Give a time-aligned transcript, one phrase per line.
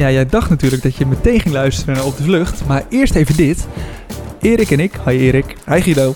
[0.00, 2.66] Ja, jij dacht natuurlijk dat je meteen ging luisteren Op de Vlucht.
[2.66, 3.66] Maar eerst even dit.
[4.40, 6.14] Erik en ik, hi Erik, Hi Guido.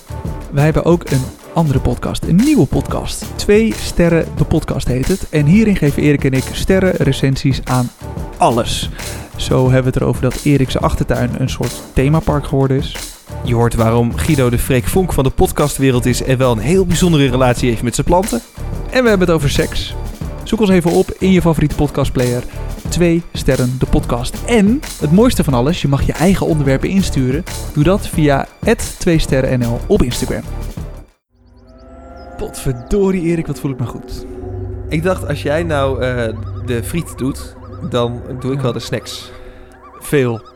[0.51, 1.23] wij hebben ook een
[1.53, 2.23] andere podcast.
[2.23, 3.25] Een nieuwe podcast.
[3.37, 5.29] Twee sterren, de podcast heet het.
[5.29, 7.91] En hierin geven Erik en ik sterren recensies aan
[8.37, 8.91] alles.
[9.37, 12.97] Zo hebben we het erover dat Erik zijn achtertuin een soort themapark geworden is.
[13.43, 16.87] Je hoort waarom Guido de Freek Vonk van de podcastwereld is en wel een heel
[16.87, 18.41] bijzondere relatie heeft met zijn planten.
[18.91, 19.95] En we hebben het over seks.
[20.43, 22.43] Zoek ons even op in je favoriete podcastplayer.
[22.95, 24.45] Twee sterren de podcast.
[24.47, 27.45] En het mooiste van alles, je mag je eigen onderwerpen insturen.
[27.73, 28.47] Doe dat via
[28.99, 30.43] 2 sterrennl op Instagram.
[32.37, 34.27] Potverdorie Erik, wat voel ik me goed.
[34.89, 36.37] Ik dacht, als jij nou eh,
[36.67, 37.57] de friet doet,
[37.91, 38.63] dan doe ik Ja.
[38.63, 39.31] wel de snacks.
[39.99, 40.54] Veel.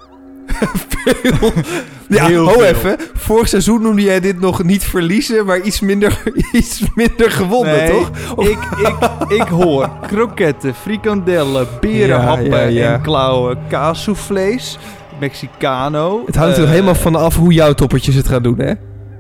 [0.89, 1.53] Veel.
[2.09, 2.63] Ja, Heel ho veel.
[2.63, 2.97] even.
[3.15, 7.91] Vorig seizoen noemde jij dit nog niet verliezen, maar iets minder, iets minder gewonnen, Nee,
[7.91, 8.11] toch?
[8.37, 8.95] Of- Ik, ik,
[9.43, 12.93] ik hoor kroketten, frikandellen, berenhappen Ja, ja, ja.
[12.93, 14.79] en klauwen, kaassoufflés,
[15.21, 16.23] Mexicano.
[16.27, 18.73] Het hangt er Eh, helemaal van af hoe jouw toppertjes het gaan doen, hè?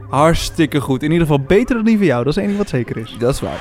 [0.09, 1.03] Hartstikke goed.
[1.03, 2.25] In ieder geval beter dan die van jou.
[2.25, 3.17] Dat is één ding wat zeker is.
[3.19, 3.61] Dat is waar.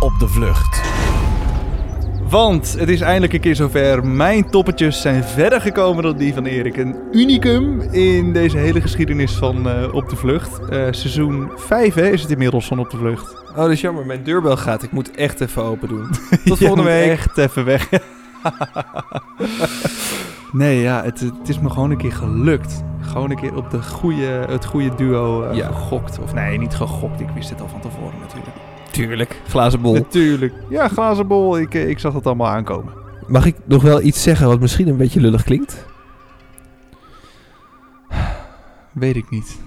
[0.00, 0.82] Op de vlucht.
[2.28, 4.06] Want het is eindelijk een keer zover.
[4.06, 6.76] Mijn toppetjes zijn verder gekomen dan die van Erik.
[6.76, 10.58] Een unicum in deze hele geschiedenis van eh, Op de Vlucht.
[10.58, 13.34] Eh, seizoen 5 hè, is het inmiddels van Op de Vlucht.
[13.50, 14.06] Oh, dat is jammer.
[14.06, 14.82] Mijn deurbel gaat.
[14.82, 16.06] Ik moet echt even open doen.
[16.44, 17.10] Tot volgende moet week.
[17.10, 17.88] echt even weg.
[20.52, 22.82] nee, ja, het, het is me gewoon een keer gelukt.
[23.00, 25.66] Gewoon een keer op de goede, het goede duo Ja.
[25.66, 26.18] gegokt.
[26.18, 27.20] Of nee, niet gegokt.
[27.20, 28.19] Ik wist het al van tevoren.
[28.90, 29.40] Tuurlijk.
[29.48, 29.92] Glazen bol.
[29.92, 30.52] Natuurlijk.
[30.68, 31.58] Ja, glazen bol.
[31.58, 32.92] Ik, eh, ik zag het allemaal aankomen.
[33.26, 35.84] Mag ik nog wel iets zeggen wat misschien een beetje lullig klinkt?
[38.92, 39.58] Weet ik niet.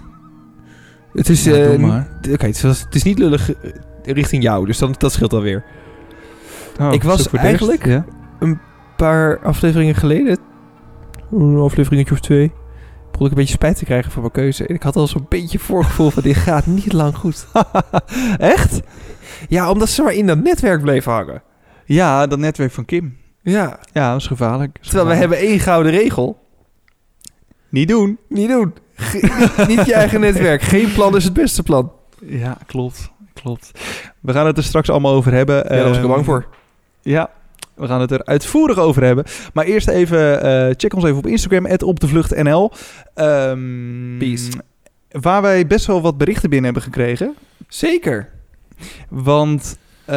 [1.12, 2.00] Het is, Ja, eh,
[2.32, 3.70] Oké, het, was- het is niet lullig eh,
[4.02, 5.64] richting jou, dus dan, dat scheelt alweer.
[6.80, 8.04] Oh, Ik was eigenlijk- Ja.
[8.38, 8.60] Een
[8.96, 10.38] paar afleveringen geleden,
[11.32, 12.52] een afleveringetje of twee,
[13.14, 14.66] begon ik een beetje spijt te krijgen van mijn keuze.
[14.66, 17.46] En ik had al zo'n beetje voorgevoel van dit gaat niet lang goed.
[18.38, 18.80] Echt?
[19.48, 21.42] Ja, omdat ze maar in dat netwerk bleven hangen.
[21.84, 23.16] Ja, dat netwerk van Kim.
[23.42, 24.78] Ja, Ja, dat is gevaarlijk.
[24.82, 26.42] Is terwijl we hebben één gouden regel.
[27.68, 28.18] Niet doen.
[28.28, 28.74] Niet doen.
[28.94, 30.62] Ge- niet je eigen netwerk.
[30.74, 31.92] Geen plan is het beste plan.
[32.26, 33.10] Ja, klopt.
[33.32, 33.70] Klopt.
[34.20, 35.56] We gaan het er straks allemaal over hebben.
[35.56, 36.46] Ja, daar was ik Ehm, er bang voor.
[37.02, 37.30] Ja,
[37.76, 39.24] we gaan het er uitvoerig over hebben.
[39.52, 42.72] Maar eerst even, eh, check ons even op Instagram, @opdevluchtnl.
[43.14, 44.50] Ehm, Peace.
[45.10, 47.34] Waar wij best wel wat berichten binnen hebben gekregen.
[47.68, 48.28] Zeker.
[49.08, 50.16] Want eh,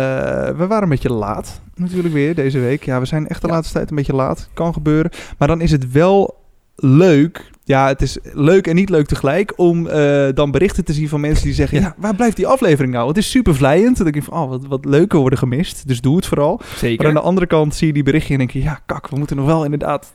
[0.50, 2.84] we waren een beetje laat natuurlijk weer deze week.
[2.84, 3.54] Ja, we zijn echt de Ja.
[3.54, 4.50] laatste tijd een beetje laat.
[4.54, 5.12] Kan gebeuren.
[5.38, 6.46] Maar dan is het wel
[6.82, 7.50] leuk.
[7.64, 11.20] Ja, het is leuk en niet leuk tegelijk om eh, dan berichten te zien van
[11.22, 11.80] mensen die zeggen...
[11.80, 11.96] Ja.
[11.98, 13.08] Waar blijft die aflevering nou?
[13.08, 13.96] Het is super vlijend.
[13.96, 15.88] Dan denk ik van, oh, wat, wat leuke worden gemist.
[15.88, 16.62] Dus doe het vooral.
[16.76, 16.98] Zeker.
[16.98, 18.62] Maar aan de andere kant zie je die berichtje en denk je...
[18.62, 20.14] Ja, kak, we moeten nog wel inderdaad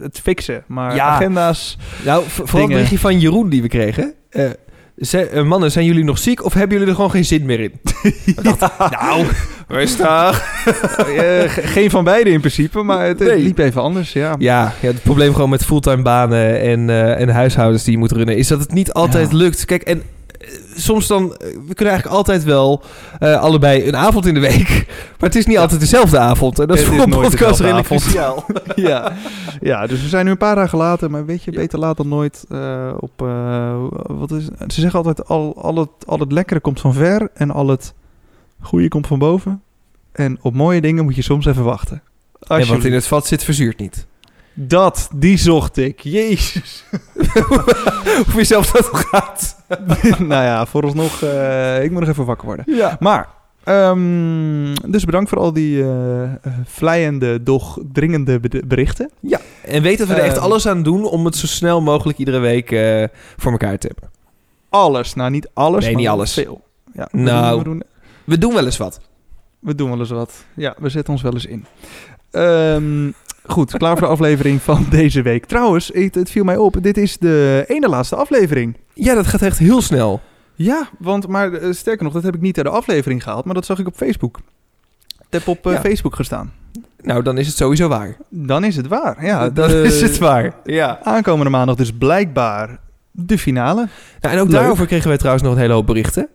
[0.00, 0.64] het fixen.
[0.66, 1.06] Maar Ja.
[1.06, 1.78] agenda's...
[2.04, 4.14] Nou, vooral het berichtje van Jeroen die we kregen.
[4.30, 4.50] Eh,
[4.96, 7.72] eh, mannen, zijn jullie nog ziek of hebben jullie er gewoon geen zin meer in?
[8.42, 8.60] Dacht,
[8.90, 9.26] nou,
[9.68, 10.06] rustig.
[11.54, 13.38] Ge- geen van beide in principe, maar het, Nee.
[13.42, 14.34] liep even anders, ja.
[14.38, 18.12] Ja, ja, het probleem gewoon met fulltime banen en, eh, en huishoudens die je moet
[18.12, 18.36] runnen...
[18.36, 19.36] is dat het niet altijd Ja.
[19.36, 19.64] lukt.
[19.64, 20.02] Kijk, en
[20.76, 21.22] soms dan...
[21.22, 22.82] eh, we kunnen eigenlijk altijd wel
[23.18, 24.68] eh, allebei een avond in de week...
[25.18, 26.58] maar het is niet altijd dezelfde avond.
[26.58, 28.44] En dat is voor een podcast redelijk cruciaal.
[28.74, 29.12] ja.
[29.60, 32.08] ja, dus we zijn nu een paar dagen later, maar weet je, beter laat dan
[32.08, 32.44] nooit.
[32.48, 36.80] eh, op, eh, wat is, ze zeggen altijd, al, al, het, al het lekkere komt
[36.80, 37.94] van ver en al het
[38.60, 39.62] goede komt van boven.
[40.12, 42.02] En op mooie dingen moet je soms even wachten.
[42.48, 44.06] En wat in het vat zit, verzuurt niet.
[44.54, 46.00] Dat, die zocht ik.
[46.00, 46.84] Jezus.
[48.30, 49.56] Hoe je zelf dat gaat.
[50.18, 52.64] nou ja, vooralsnog, eh ik moet nog even wakker worden.
[52.68, 52.96] Ja.
[53.00, 53.28] Maar,
[53.64, 56.22] ehm, dus bedankt voor al die eh,
[56.64, 59.10] vlijende, doch dringende be- berichten.
[59.64, 60.44] En weet dat we er echt Ehm.
[60.44, 62.68] alles aan doen om het zo snel mogelijk iedere week
[63.36, 64.10] voor elkaar te hebben.
[64.68, 66.32] Alles, nou niet alles, Nee, maar niet alles.
[66.34, 66.60] veel.
[66.94, 67.48] Ja, we Nou.
[67.50, 67.82] doen- we doen,
[68.24, 69.00] We doen wel eens wat.
[69.58, 70.44] We doen wel eens wat.
[70.54, 71.64] Ja, we zetten ons wel eens in.
[72.30, 73.10] Ehm,
[73.46, 75.44] goed, klaar voor de aflevering van deze week.
[75.46, 76.76] Trouwens, het, het viel mij op.
[76.80, 78.76] Dit is de ene laatste aflevering.
[78.94, 80.20] Ja, dat gaat echt heel snel.
[80.54, 83.54] Ja, want maar eh, sterker nog, dat heb ik niet uit de aflevering gehaald, maar
[83.54, 84.38] dat zag ik op Facebook.
[85.18, 85.80] Het heb op eh, Ja.
[85.80, 86.52] Facebook gestaan.
[87.02, 88.16] Nou, dan is het sowieso waar.
[88.28, 89.24] Dan is het waar.
[89.24, 90.54] Ja, dan de- is het waar.
[90.64, 90.98] Ja.
[91.02, 92.78] Aankomende maandag dus blijkbaar
[93.10, 93.88] de finale.
[94.20, 94.60] Nou, en ook Leuk.
[94.60, 96.28] daarover kregen wij trouwens nog een hele hoop berichten.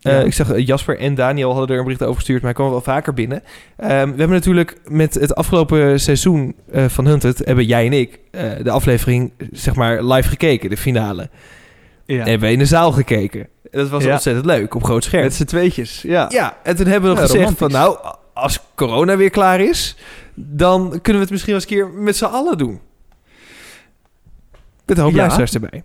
[0.00, 0.20] Eh, Ja.
[0.20, 2.70] Ik zag eh, Jasper en Daniel hadden er een bericht over gestuurd, maar hij kwam
[2.70, 3.42] wel vaker binnen.
[3.76, 8.18] Ehm, we hebben natuurlijk met het afgelopen seizoen eh, van Hunted, hebben jij en ik
[8.62, 11.28] de aflevering zeg maar live gekeken, de finale.
[12.06, 12.16] Ja.
[12.24, 13.48] Hebben we in de zaal gekeken.
[13.70, 14.12] Dat was Ja.
[14.12, 15.22] ontzettend leuk, op groot scherm.
[15.24, 16.26] Met z'n tweetjes, ja.
[16.28, 17.70] Ja, en toen hebben we nog gezegd van...
[17.70, 17.98] Nou,
[18.34, 19.96] als corona weer klaar is...
[20.34, 22.80] dan kunnen we het misschien wel eens een keer met z'n allen doen.
[24.86, 25.82] Met een hoop luisteraars erbij.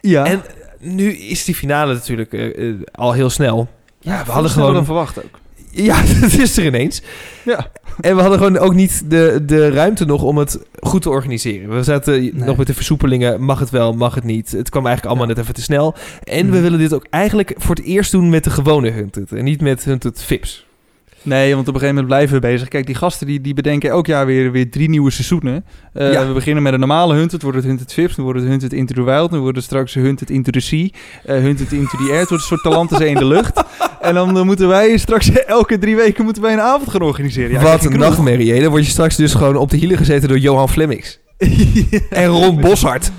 [0.00, 0.24] ja.
[0.26, 0.42] En
[0.80, 3.68] nu is die finale natuurlijk eh, eh, al heel snel.
[4.00, 4.74] Ja, we hadden gewoon...
[4.74, 5.38] dan verwacht ook.
[5.70, 7.02] Ja, dat is er ineens.
[7.44, 7.70] Ja.
[8.00, 11.74] En we hadden gewoon ook niet de, de ruimte nog om het goed te organiseren.
[11.76, 13.42] We zaten nog met de versoepelingen.
[13.42, 14.50] Mag het wel, mag het niet.
[14.50, 15.94] Het kwam eigenlijk allemaal net even te snel.
[16.24, 16.62] En we Mhm.
[16.62, 19.32] willen dit ook eigenlijk voor het eerst doen met de gewone Hunted.
[19.32, 20.66] En niet met Hunted Vips.
[21.22, 22.68] Nee, want op een gegeven moment blijven we bezig.
[22.68, 25.64] Kijk, die gasten die, die bedenken elk jaar weer, weer drie nieuwe seizoenen.
[25.92, 26.26] Eh, Ja.
[26.26, 28.72] We beginnen met een normale Hunted, het wordt het Hunted Vips, dan wordt het Hunted
[28.72, 30.88] Into the Wild, dan wordt het straks Hunted Into the Sea,
[31.24, 32.18] eh Hunted Into the Air.
[32.18, 33.62] Het wordt een soort talentenzee in de lucht.
[34.00, 37.50] En dan eh, moeten wij straks elke drie weken moeten wij een avond gaan organiseren.
[37.50, 38.60] Ja, Wat een nachtmerrie.
[38.60, 41.18] Dan word je straks dus gewoon op de hielen gezeten door Johan Flemmings.
[42.10, 43.10] En Ron Boshart.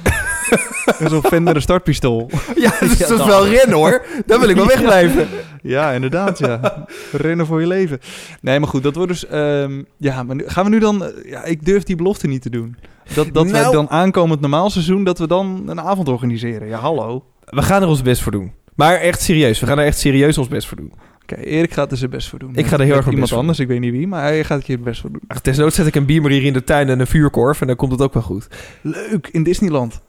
[1.00, 2.30] En Zo'n Fender startpistool.
[2.56, 4.06] Ja, dus Ja, dat is wel rennen hoor.
[4.26, 5.28] Daar wil ik wel wegblijven.
[5.62, 6.86] Ja, inderdaad, ja.
[7.12, 8.00] Rennen voor je leven.
[8.42, 9.26] Nee, maar goed, dat wordt dus...
[9.28, 11.04] ehm, ja, maar nu, gaan we nu dan...
[11.06, 12.76] eh, Ja, ik durf die belofte niet te doen.
[13.14, 13.72] Dat, dat we Nou.
[13.74, 15.04] dan aankomend normaal seizoen...
[15.04, 16.68] dat we dan een avond organiseren.
[16.68, 17.24] Ja, hallo.
[17.46, 18.52] We gaan er ons best voor doen.
[18.76, 19.60] Maar echt serieus.
[19.60, 20.94] We gaan er echt serieus ons best voor doen.
[21.22, 22.56] Oké, Erik gaat er zijn best voor doen.
[22.56, 24.80] Ik ga er heel erg Iemand anders, ik weet niet wie, maar hij gaat er
[24.80, 25.22] best voor doen.
[25.28, 27.62] Ach, desnoods zet ik een biermer hier in de tuin en een vuurkorf.
[27.62, 28.48] En dan komt het ook wel goed.
[28.82, 30.02] Leuk, in Disneyland.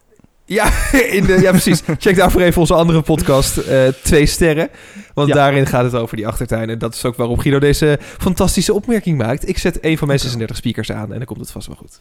[0.44, 0.70] Ja,
[1.16, 1.82] in de, ja precies.
[1.98, 4.68] Check daarvoor even onze andere podcast, eh, Twee Sterren.
[5.14, 5.34] Want Ja.
[5.34, 6.70] daarin gaat het over die achtertuin.
[6.70, 9.48] En dat is ook waarom Guido deze fantastische opmerking maakt.
[9.48, 12.00] Ik zet een van mijn 36 speakers aan en dan komt het vast wel goed.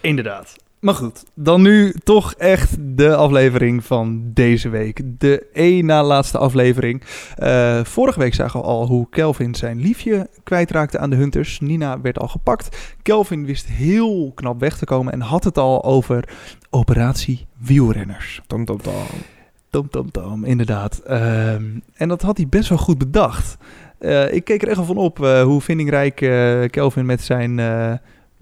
[0.00, 0.54] Inderdaad.
[0.82, 5.02] Maar goed, dan nu toch echt de aflevering van deze week.
[5.18, 7.02] De één na laatste aflevering.
[7.36, 11.60] Eh, vorige week zagen we al hoe Kelvin zijn liefje kwijtraakte aan de Hunters.
[11.60, 12.94] Nina werd al gepakt.
[13.02, 16.28] Kelvin wist heel knap weg te komen en had het al over
[16.70, 18.40] operatie wielrenners.
[18.46, 18.94] Tom, tom, tom.
[19.70, 20.98] Tom, tom, tom, inderdaad.
[20.98, 21.64] Ehm,
[21.94, 23.56] en dat had hij best wel goed bedacht.
[23.98, 26.14] Eh, ik keek er echt wel van op eh, hoe vindingrijk
[26.70, 27.60] Kelvin met zijn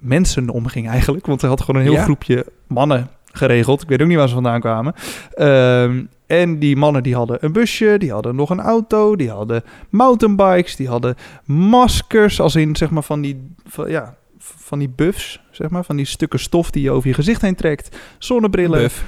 [0.00, 1.26] mensen omging eigenlijk.
[1.26, 2.02] Want hij had gewoon een heel Ja.
[2.02, 3.82] groepje mannen geregeld.
[3.82, 4.94] Ik weet ook niet waar ze vandaan kwamen.
[5.34, 9.62] Ehm, en die mannen die hadden een busje, die hadden nog een auto, die hadden
[9.88, 15.40] mountainbikes, die hadden maskers, als in zeg maar van die, van, ja, van die buffs,
[15.50, 18.80] zeg maar, van die stukken stof die je over je gezicht heen trekt, zonnebrillen.
[18.80, 19.04] Buff.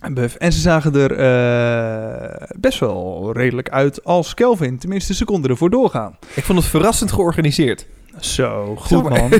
[0.00, 0.34] En buff.
[0.34, 4.78] En ze zagen er eh, best wel redelijk uit als Kelvin.
[4.78, 6.16] Tenminste, ze konden ervoor doorgaan.
[6.34, 7.86] Ik vond het verrassend georganiseerd.
[8.20, 9.32] Zo, goed man.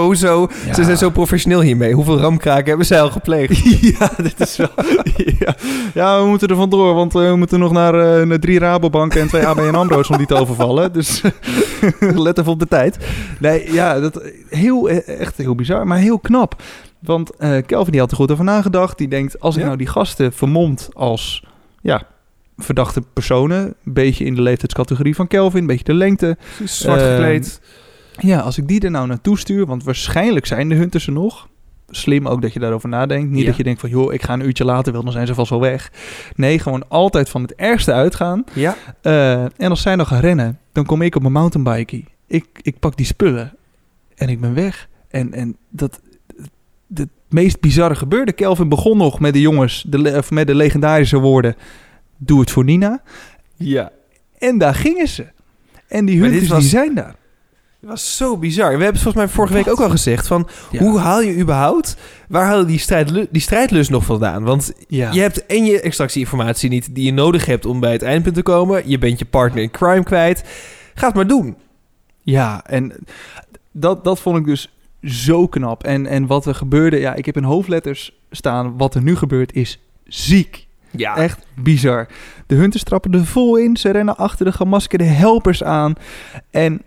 [0.04, 0.48] Hoezo?
[0.66, 0.74] Ja.
[0.74, 1.92] Ze zijn zo professioneel hiermee.
[1.92, 3.58] Hoeveel ramkraken hebben zij al gepleegd?
[3.98, 4.68] ja, dit is wel...
[5.38, 5.54] ja.
[5.94, 9.20] ja, we moeten er vandoor, want eh, we moeten nog naar, eh, naar drie Rabobanken
[9.20, 10.92] en twee ABN AMRO's om die te overvallen.
[10.92, 11.22] Dus
[11.98, 12.98] let even op de tijd.
[13.38, 16.62] Nee, ja, dat, heel, eh, echt heel bizar, maar heel knap.
[17.00, 17.30] Want
[17.66, 18.98] Kelvin die had er goed over nagedacht.
[18.98, 19.66] Die denkt, als ik Ja.
[19.66, 21.44] nou die gasten vermomd als
[21.82, 22.02] ja,
[22.56, 23.74] verdachte personen...
[23.84, 26.36] een beetje in de leeftijdscategorie van Kelvin, een beetje de lengte...
[26.64, 27.60] Zwart Ehm, gekleed.
[28.20, 31.48] Ja, als ik die er nou naartoe stuur, want waarschijnlijk zijn de hunters er nog.
[31.88, 33.30] Slim ook dat je daarover nadenkt.
[33.30, 33.46] Niet Ja.
[33.46, 35.50] dat je denkt van, joh, ik ga een uurtje later wel, dan zijn ze vast
[35.50, 35.92] wel weg.
[36.36, 38.44] Nee, gewoon altijd van het ergste uitgaan.
[38.52, 38.76] Ja.
[39.02, 42.02] Eh, en als zij nog gaan rennen, dan kom ik op mijn mountainbike.
[42.26, 43.56] Ik, ik pak die spullen
[44.14, 44.88] en ik ben weg.
[45.08, 46.00] En, en dat,
[46.94, 48.32] het meest bizarre gebeurde.
[48.32, 51.54] Kelvin begon nog met de jongens, de, of met de legendarische woorden,
[52.16, 53.02] doe het voor Nina.
[53.56, 53.90] Ja.
[54.38, 55.26] En daar gingen ze.
[55.88, 57.14] En die hunters was- die zijn daar.
[57.84, 58.64] Het was zo bizar.
[58.64, 60.26] We hebben het volgens mij vorige week ook al gezegd.
[60.26, 60.78] Van, Ja.
[60.78, 61.96] Hoe haal je überhaupt...
[62.28, 64.42] Waar haal je die, strijdlu- die strijdlust nog vandaan?
[64.44, 65.12] Want Ja.
[65.12, 66.94] je hebt en je extractieinformatie niet...
[66.94, 68.88] die je nodig hebt om bij het eindpunt te komen.
[68.88, 70.44] Je bent je partner in crime kwijt.
[70.94, 71.56] Ga het maar doen.
[72.22, 72.92] Ja, en
[73.72, 74.72] dat, dat vond ik dus
[75.02, 75.84] zo knap.
[75.84, 79.52] En, en wat er gebeurde, ja, ik heb in hoofdletters staan, wat er nu gebeurt
[79.54, 80.66] is ziek.
[80.90, 81.16] Ja.
[81.16, 82.06] Echt bizar.
[82.46, 85.94] De hunters trappen er vol in, ze rennen achter de gemaskerde helpers aan.
[86.50, 86.82] En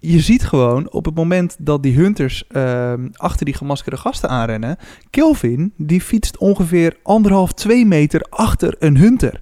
[0.00, 4.76] je ziet gewoon op het moment dat die hunters ehm, achter die gemaskerde gasten aanrennen,
[5.10, 9.40] Kelvin, die fietst ongeveer anderhalf, twee meter achter een hunter.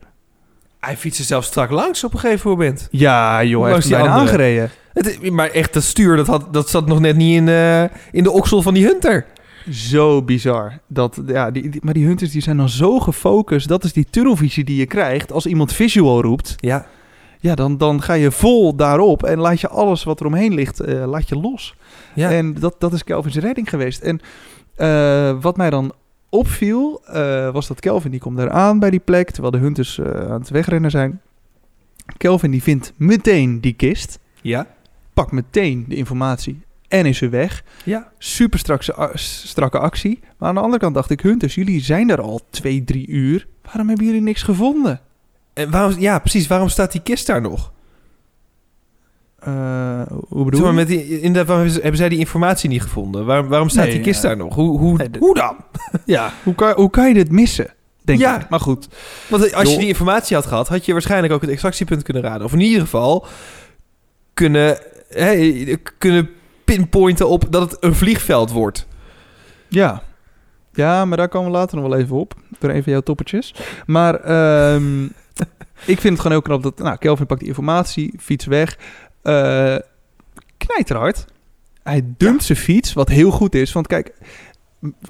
[0.81, 2.88] Hij fietste zelfs strak langs op een gegeven moment.
[2.91, 4.71] Ja, joh, hij heeft bijna aangereden.
[4.93, 8.23] Het, maar echt, dat stuur, dat, had, dat zat nog net niet in, eh, in
[8.23, 9.27] de oksel van die hunter.
[9.71, 10.79] Zo bizar.
[10.87, 13.69] Dat, ja, die, die- maar die hunters die zijn dan zo gefocust.
[13.69, 15.33] Dat is die tunnelvisie die je krijgt.
[15.33, 16.87] Als iemand visual roept, Ja.
[17.40, 19.23] Ja, dan, dan ga je vol daarop.
[19.23, 21.75] En laat je alles wat er omheen ligt, eh, laat je los.
[22.14, 22.30] ja.
[22.30, 24.00] En dat, dat is Kelvin's redding geweest.
[24.02, 24.21] En
[24.76, 25.92] eh, wat mij dan
[26.28, 29.30] opviel, eh, was dat Kelvin die komt daar aan bij die plek.
[29.30, 31.21] Terwijl de hunters aan het wegrennen zijn.
[32.16, 34.18] Kelvin die vindt meteen die kist.
[34.42, 34.66] ja.
[35.14, 38.12] Pakt meteen de informatie en is er weg Ja.
[38.18, 40.21] super strakse, strakke actie.
[40.38, 43.47] Maar aan de andere kant dacht ik, Hunters, jullie zijn er al twee, drie uur.
[43.64, 45.00] Waarom hebben jullie niks gevonden?
[45.59, 46.47] En waarom, ja, precies.
[46.47, 47.73] Waarom staat die kist daar nog?
[49.38, 50.77] Eh, hoe bedoel maar, je?
[50.77, 53.25] met die, inderdaad, waarom hebben zij die informatie niet gevonden?
[53.25, 54.29] Waarom, waarom staat Nee, die kist ja.
[54.29, 54.55] daar nog?
[54.55, 55.57] Hoe, hoe, Nee, hoe dan?
[56.05, 57.67] Ja, hoe kan, hoe kan je dit missen?
[58.03, 58.41] Denk Ja.
[58.41, 58.49] ik.
[58.49, 58.88] Maar goed.
[59.29, 62.45] Want als je die informatie had gehad, had je waarschijnlijk ook het extractiepunt kunnen raden.
[62.45, 63.27] Of in ieder geval
[64.35, 65.53] kunnen, hè,
[65.99, 66.31] kunnen
[66.65, 68.87] pinpointen op dat het een vliegveld wordt.
[69.69, 70.03] Ja.
[70.73, 72.35] Ja, maar daar komen we later nog wel even op.
[72.59, 73.55] Door een van jouw toppertjes.
[73.87, 75.09] Maar ehm,
[75.95, 76.78] ik vind het gewoon heel knap dat...
[76.78, 78.78] Nou, Kelvin pakt die informatie, fiets weg.
[79.23, 79.76] eh
[80.57, 81.25] knijterhard.
[81.83, 83.73] Hij dumpt zijn fiets, wat heel goed is.
[83.73, 84.12] Want kijk,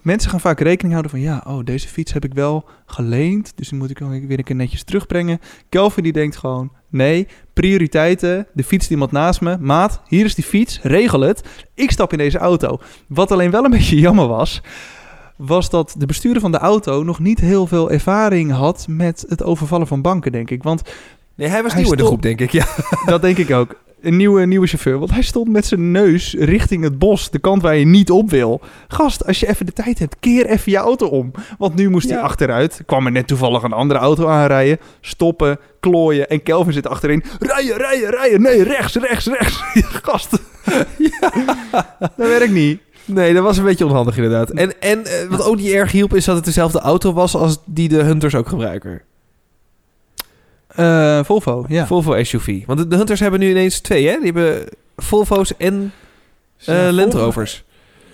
[0.03, 1.21] mensen gaan vaak rekening houden van...
[1.21, 3.53] Ja, oh, deze fiets heb ik wel geleend.
[3.57, 5.41] Dus die moet ik weer een keer netjes terugbrengen.
[5.69, 6.73] Kelvin die denkt gewoon...
[6.91, 8.47] Nee, prioriteiten.
[8.53, 9.57] De fiets die iemand naast me.
[9.61, 10.81] Maat, hier is die fiets.
[10.83, 11.43] Regel het.
[11.75, 12.81] Ik stap in deze auto.
[13.09, 14.63] Wat alleen wel een beetje jammer was,
[15.39, 19.43] was dat de bestuurder van de auto nog niet heel veel ervaring had met het
[19.43, 20.63] overvallen van banken, denk ik.
[20.63, 20.83] Want
[21.35, 22.51] Nee, hij was Hij nieuw in de groep, denk ik.
[22.53, 22.67] Ja.
[23.07, 23.75] dat denk ik ook.
[24.01, 24.99] Een nieuwe, nieuwe chauffeur.
[24.99, 28.31] Want hij stond met zijn neus richting het bos, de kant waar je niet op
[28.31, 28.61] wil.
[28.89, 31.31] Gast, als je even de tijd hebt, keer even je auto om.
[31.59, 32.23] Want nu moest hij Ja.
[32.23, 32.83] achteruit.
[32.87, 34.79] Kwam er net toevallig een andere auto aanrijden.
[35.01, 36.29] Stoppen, klooien.
[36.29, 37.25] En Kelvin zit achterin.
[37.39, 38.43] Rijden, rijden, rijden.
[38.43, 39.63] Nee, rechts, rechts, rechts.
[40.03, 40.31] Gast.
[42.01, 42.81] Dat werkt niet.
[43.09, 44.51] Nee, dat was een beetje onhandig inderdaad.
[44.51, 47.59] En, en eh, wat ook niet erg hielp, is dat het dezelfde auto was als
[47.65, 49.03] die de Hunters ook gebruiken.
[50.69, 51.87] Eh, Volvo, ja.
[51.87, 52.67] Volvo SUV.
[52.67, 54.15] Want de, de Hunters hebben nu ineens twee, hè?
[54.17, 54.65] Die hebben
[54.97, 55.93] Volvo's en
[56.65, 57.65] eh Ja, Land Rovers.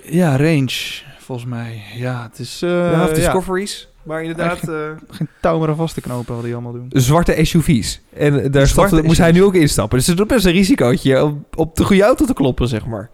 [0.03, 1.83] Ja, range, volgens mij.
[1.95, 2.63] Ja, het is...
[2.63, 3.89] eh, ja, of Discoveries.
[4.03, 4.69] Maar inderdaad...
[4.69, 6.87] eh, geen touw meer aan vast te knopen, wat die allemaal doen.
[6.89, 8.01] zwarte SUV's.
[8.17, 9.39] En daar stapte, moest hij SUV's.
[9.41, 9.99] nu ook instappen.
[9.99, 13.11] Dus het is best een risicootje om op de goede auto te kloppen, zeg maar.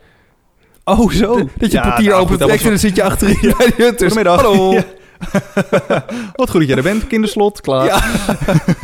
[0.84, 1.36] Oh, zo.
[1.36, 3.66] Dat je Ja, portier nou, open goed, dat trekt en dan zit je achterin bij
[3.66, 4.12] de Hunters.
[4.12, 4.40] Goedemiddag.
[4.40, 4.72] Hallo.
[4.72, 4.84] Ja.
[6.34, 7.84] Wat goed dat jij er bent, kinderslot, klaar.
[7.84, 8.02] Ja.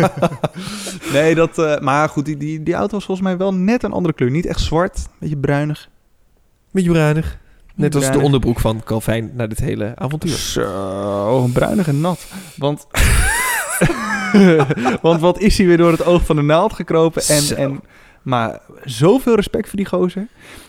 [1.12, 1.58] nee, dat...
[1.58, 4.30] eh, maar goed, die, die, die auto was volgens mij wel net een andere kleur.
[4.30, 5.88] Niet echt zwart, beetje bruinig.
[6.70, 7.38] Beetje bruinig.
[7.74, 10.36] Net als de onderbroek van Calvin naar dit hele avontuur.
[10.36, 12.26] Zo, bruinig en nat.
[12.56, 12.86] Want...
[15.02, 17.22] Want wat is hij weer door het oog van de naald gekropen.
[17.22, 17.54] En, Zo.
[17.54, 17.80] en,
[18.22, 20.26] maar zoveel respect voor die gozer.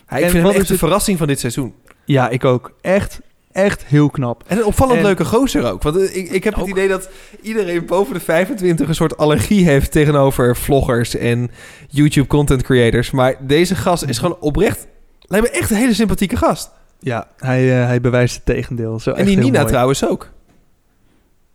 [0.08, 1.74] Hij, ik vind hem echt de het- verrassing van dit seizoen.
[2.04, 2.72] Ja, ik ook.
[2.80, 3.20] Echt,
[3.52, 4.42] echt heel knap.
[4.46, 5.82] En een opvallend En- leuke gozer ook.
[5.82, 7.08] Want eh, ik, ik heb het idee dat
[7.42, 11.50] iedereen boven de 25 een soort allergie heeft tegenover vloggers en
[11.88, 13.10] YouTube content creators.
[13.10, 14.86] Maar deze gast is gewoon oprecht,
[15.20, 16.70] lijkt me echt een hele sympathieke gast.
[17.00, 19.00] Ja, hij, eh, hij bewijst het tegendeel.
[19.00, 19.66] Zo en echt die Nina mooi.
[19.70, 20.30] trouwens ook.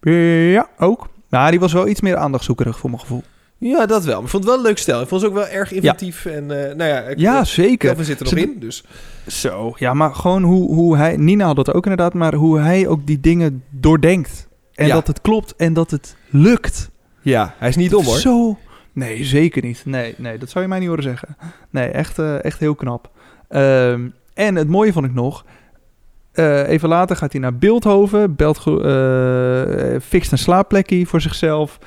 [0.02, 1.10] Ja, ook.
[1.30, 3.24] Maar die was wel iets meer aandachtzoekerig voor mijn gevoel.
[3.64, 4.16] Ja, dat wel.
[4.16, 5.02] Maar ik vond het wel een leuk stel.
[5.02, 6.26] Ik vond ze ook wel erg inventief.
[6.26, 7.78] En eh, nou ja, ik, Ja, zeker.
[7.88, 8.60] Kelvin zit er nog Ze in.
[8.60, 8.84] Dus
[9.28, 9.74] Zo.
[9.78, 11.18] Ja, maar gewoon hoe, hoe hij...
[11.18, 14.48] Nina had dat ook inderdaad, maar hoe hij ook die dingen doordenkt.
[14.74, 14.94] En Ja.
[14.94, 16.90] dat het klopt en dat het lukt.
[17.22, 18.18] ja, hij is niet dom hoor.
[18.18, 18.58] Zo...
[18.94, 19.82] Nee, zeker niet.
[19.86, 21.36] Nee, nee, dat zou je mij niet horen zeggen.
[21.70, 23.10] Nee, echt, eh, echt heel knap.
[23.50, 24.02] Ehm,
[24.34, 25.46] en het mooie vond ik nog...
[26.32, 28.58] eh, even later gaat hij naar Beeldhoven, belt,
[30.04, 31.80] fixt een slaapplekje voor zichzelf.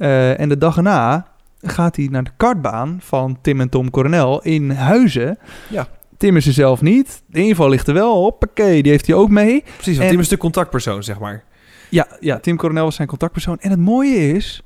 [0.00, 1.26] Eh, en de dag erna
[1.60, 5.38] gaat hij naar de kartbaan van Tim en Tom Coronel in Huizen.
[5.68, 5.88] Ja.
[6.16, 7.22] Tim is er zelf niet.
[7.26, 8.44] De inval ligt er wel op.
[8.48, 9.62] Oké, die heeft hij ook mee.
[9.62, 11.44] Precies, want En- Tim is de contactpersoon, zeg maar.
[11.88, 13.58] Ja, ja, Tim Coronel was zijn contactpersoon.
[13.58, 14.62] En het mooie is,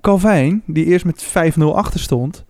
[0.00, 2.44] Calvin, die eerst met 5-0 achter stond,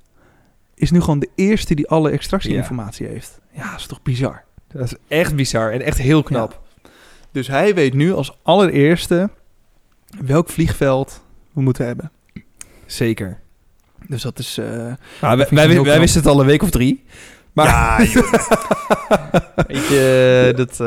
[0.75, 3.41] is nu gewoon de eerste die alle extractieinformatie heeft.
[3.53, 4.45] Ja, dat is toch bizar.
[4.69, 6.61] Dat is echt bizar en echt heel knap.
[7.33, 9.31] Dus hij weet nu als allereerste
[10.25, 11.23] welk vliegveld
[11.59, 12.11] we moeten hebben.
[12.87, 13.41] Zeker.
[14.07, 14.59] Dus dat is...
[15.47, 17.05] vind wij, wisten het al een week of drie.
[17.53, 17.97] Maar Ja,
[19.67, 20.79] Weet je, dat, eh,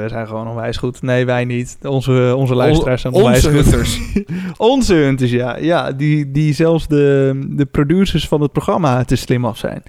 [0.00, 1.02] we zijn gewoon onwijs goed.
[1.02, 1.76] Nee, wij niet.
[1.82, 3.70] Onze, onze luisteraars zijn onwijs onze goed.
[3.70, 4.00] hunters.
[4.56, 5.56] Onze hunters, ja.
[5.56, 9.82] Ja, die, die zelfs de, de producers van het programma te slim af zijn.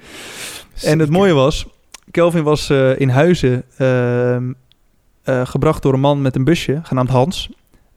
[0.81, 1.67] En het mooie was,
[2.11, 4.51] Kelvin was eh, in Huizen ehm,
[5.23, 7.49] eh, gebracht door een man met een busje, genaamd Hans.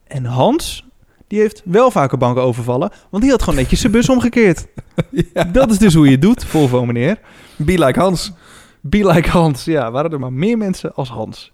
[0.06, 0.85] En Hans,
[1.26, 4.66] die heeft wel vaker banken overvallen, want die had gewoon netjes zijn bus omgekeerd.
[5.35, 5.45] ja.
[5.45, 7.19] Dat is dus hoe je het doet, Volvo meneer.
[7.57, 8.33] Be like Hans.
[8.81, 9.64] Be like Hans.
[9.64, 11.52] Ja, waren er maar meer mensen als Hans.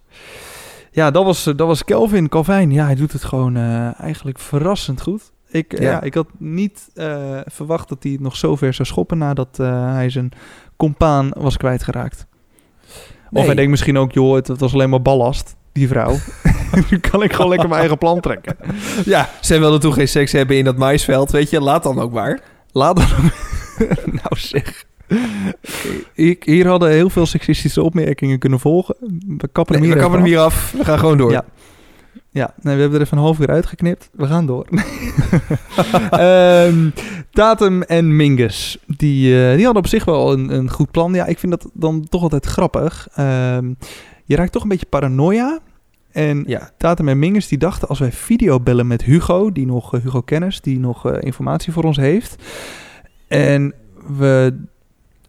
[0.90, 2.28] Ja, dat was, dat was Kelvin.
[2.28, 5.32] Calvin, ja, hij doet het gewoon eh, eigenlijk verrassend goed.
[5.48, 5.90] Ik, ja.
[5.90, 6.02] Ja.
[6.02, 9.92] ik had niet eh, verwacht dat hij het nog zo ver zou schoppen nadat eh,
[9.92, 10.30] hij zijn
[10.76, 12.26] compaan was kwijtgeraakt.
[13.30, 16.16] Of hij denkt misschien ook, joh, het, het was alleen maar ballast, die vrouw.
[16.90, 18.56] nu kan ik gewoon lekker mijn eigen plan trekken.
[19.04, 21.60] Ja, zij wilden toen geen seks hebben in dat maisveld, weet je.
[21.60, 22.40] Laat dan ook maar.
[22.72, 23.30] Laat dan...
[24.22, 24.84] nou zeg.
[26.14, 28.96] Ik, hier hadden heel veel seksistische opmerkingen kunnen volgen.
[29.38, 30.28] We kappen hem hier we even kappen hem af.
[30.28, 30.72] hier af.
[30.76, 31.30] We gaan gewoon door.
[31.30, 31.44] Ja.
[32.32, 34.10] Ja, nee, we hebben er even een half uur uitgeknipt.
[34.12, 34.66] We gaan door.
[36.10, 36.88] Ehm
[37.32, 41.14] Tatum en Mingus, die, eh, die hadden op zich wel een, een goed plan.
[41.14, 43.08] Ja, ik vind dat dan toch altijd grappig.
[43.14, 43.72] Ehm,
[44.30, 45.58] je raakt toch een beetje paranoia.
[46.10, 46.70] En Ja.
[46.76, 50.60] Tatum en Mingus die dachten als wij videobellen met Hugo, die nog eh, Hugo Kennis,
[50.60, 52.42] die nog eh, informatie voor ons heeft.
[53.28, 53.74] En
[54.08, 54.60] we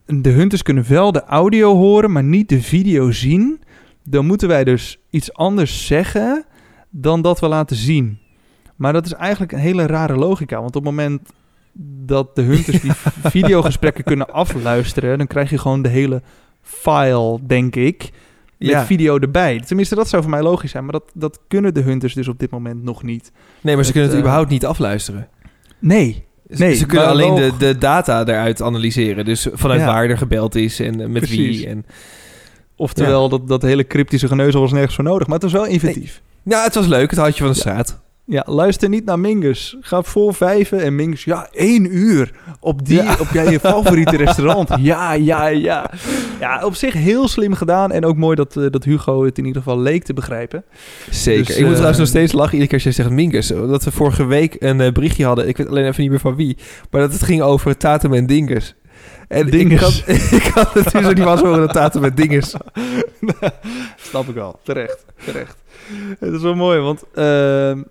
[0.05, 3.61] de hunters kunnen wel de audio horen, maar niet de video zien.
[4.03, 6.45] Dan moeten wij dus iets anders zeggen
[6.89, 8.19] dan dat we laten zien.
[8.75, 11.29] Maar dat is eigenlijk een hele rare logica, want op het moment
[12.05, 12.91] dat de hunters die
[13.37, 16.21] videogesprekken kunnen afluisteren, dan krijg je gewoon de hele
[16.61, 18.11] file, denk ik
[18.61, 18.85] met Ja.
[18.85, 19.59] video erbij.
[19.65, 20.83] Tenminste, dat zou voor mij logisch zijn.
[20.83, 23.31] Maar dat, dat kunnen de hunters dus op dit moment nog niet.
[23.61, 25.27] Nee, maar ze Het, kunnen het eh, überhaupt niet afluisteren.
[25.79, 26.25] Nee.
[26.49, 29.25] Ze- Nee, ze kunnen alleen de, de data eruit analyseren.
[29.25, 29.85] Dus vanuit Ja.
[29.85, 31.57] waar er gebeld is en met Precies.
[31.57, 31.67] wie.
[31.67, 31.85] En...
[32.75, 35.25] Oftewel, dat, dat hele cryptische geneuzel was nergens voor nodig.
[35.27, 36.21] Maar het was wel inventief.
[36.43, 37.09] Ja, het was leuk.
[37.09, 37.61] Het had je van de Ja.
[37.61, 38.01] straat.
[38.31, 39.77] Ja, luister niet naar Mingus.
[39.81, 43.15] Ga voor vijven en Mingus, ja, één uur op, die, Ja.
[43.19, 44.69] op jij je favoriete restaurant.
[44.79, 45.89] Ja, ja, ja.
[46.39, 47.91] Ja, op zich heel slim gedaan.
[47.91, 50.63] En ook mooi dat, eh, dat Hugo het in ieder geval leek te begrijpen.
[51.09, 51.45] Zeker.
[51.45, 53.47] Dus, ik moet eh, trouwens nog steeds lachen iedere keer als je zegt Mingus.
[53.47, 55.47] Dat we vorige week een eh, berichtje hadden.
[55.47, 56.57] Ik weet alleen even niet meer van wie.
[56.89, 58.75] Maar dat het ging over Tatum en Dingus.
[59.27, 59.81] En ik Dingus.
[59.81, 62.55] had, ik had het dus ook niet was horen dat Tatum en Dingus.
[64.09, 64.59] Snap ik wel.
[64.63, 65.05] Terecht.
[65.25, 65.57] Terecht.
[66.19, 67.81] Het is wel mooi, want ehm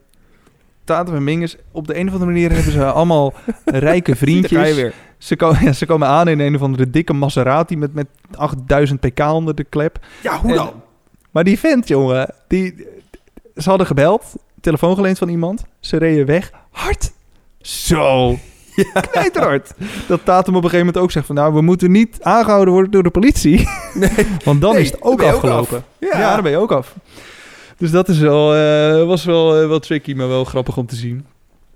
[0.97, 3.33] Tatum en Mingus, op de een of andere manier hebben ze allemaal
[3.65, 4.75] rijke vriendjes.
[4.75, 4.95] weer.
[5.19, 8.07] Ze, ko ja, ze komen aan in een of andere dikke Maserati met, met
[8.37, 9.99] 8000 pk onder de klep.
[10.23, 10.73] Ja, hoe En- dan?
[11.31, 12.87] Maar die vent, jongen, die,
[13.57, 15.65] ze hadden gebeld, telefoon geleend van iemand.
[15.81, 16.51] Ze reden weg.
[16.71, 17.13] Hard.
[17.61, 18.37] Zo.
[18.95, 19.01] Ja.
[19.01, 19.73] Knijterhard.
[20.09, 21.35] Dat Tatum op een gegeven moment ook zegt van...
[21.35, 23.69] nou, we moeten niet aangehouden worden door de politie.
[23.95, 24.11] Nee.
[24.45, 25.85] Want dan Nee, is het ook afgelopen.
[25.99, 26.19] Ja.
[26.19, 26.35] ja.
[26.35, 26.95] dan ben je ook af.
[27.81, 30.97] Dus dat is wel, eh, was wel, eh, wel tricky, maar wel grappig om te
[30.97, 31.25] zien.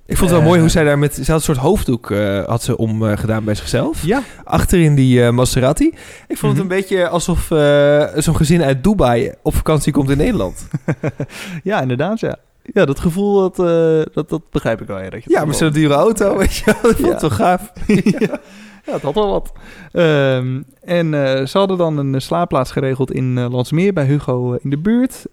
[0.06, 1.14] Ik vond het wel Eh, mooi hoe zij daar met...
[1.14, 4.04] Ze had een soort hoofddoek eh, had ze om eh, gedaan bij zichzelf.
[4.06, 4.22] Ja.
[4.44, 5.86] Achterin die eh, Maserati.
[6.28, 6.50] Ik vond Mhm.
[6.50, 10.66] het een beetje alsof eh, zo'n gezin uit Dubai op vakantie komt in Nederland.
[11.62, 12.36] Ja, inderdaad, ja.
[12.72, 14.98] Ja, dat gevoel, dat, eh, dat, dat begrijp ik wel.
[15.00, 16.90] Ja, dat je Ja, dat met wel- zo'n dure auto, weet je wel.
[16.90, 17.72] Ik vond het wel gaaf.
[18.18, 18.40] ja.
[18.86, 19.52] Ja, het had wel wat.
[19.92, 24.52] Ehm, en eh, ze hadden dan een eh, slaapplaats geregeld in eh, Landsmeer bij Hugo
[24.52, 25.24] in de buurt.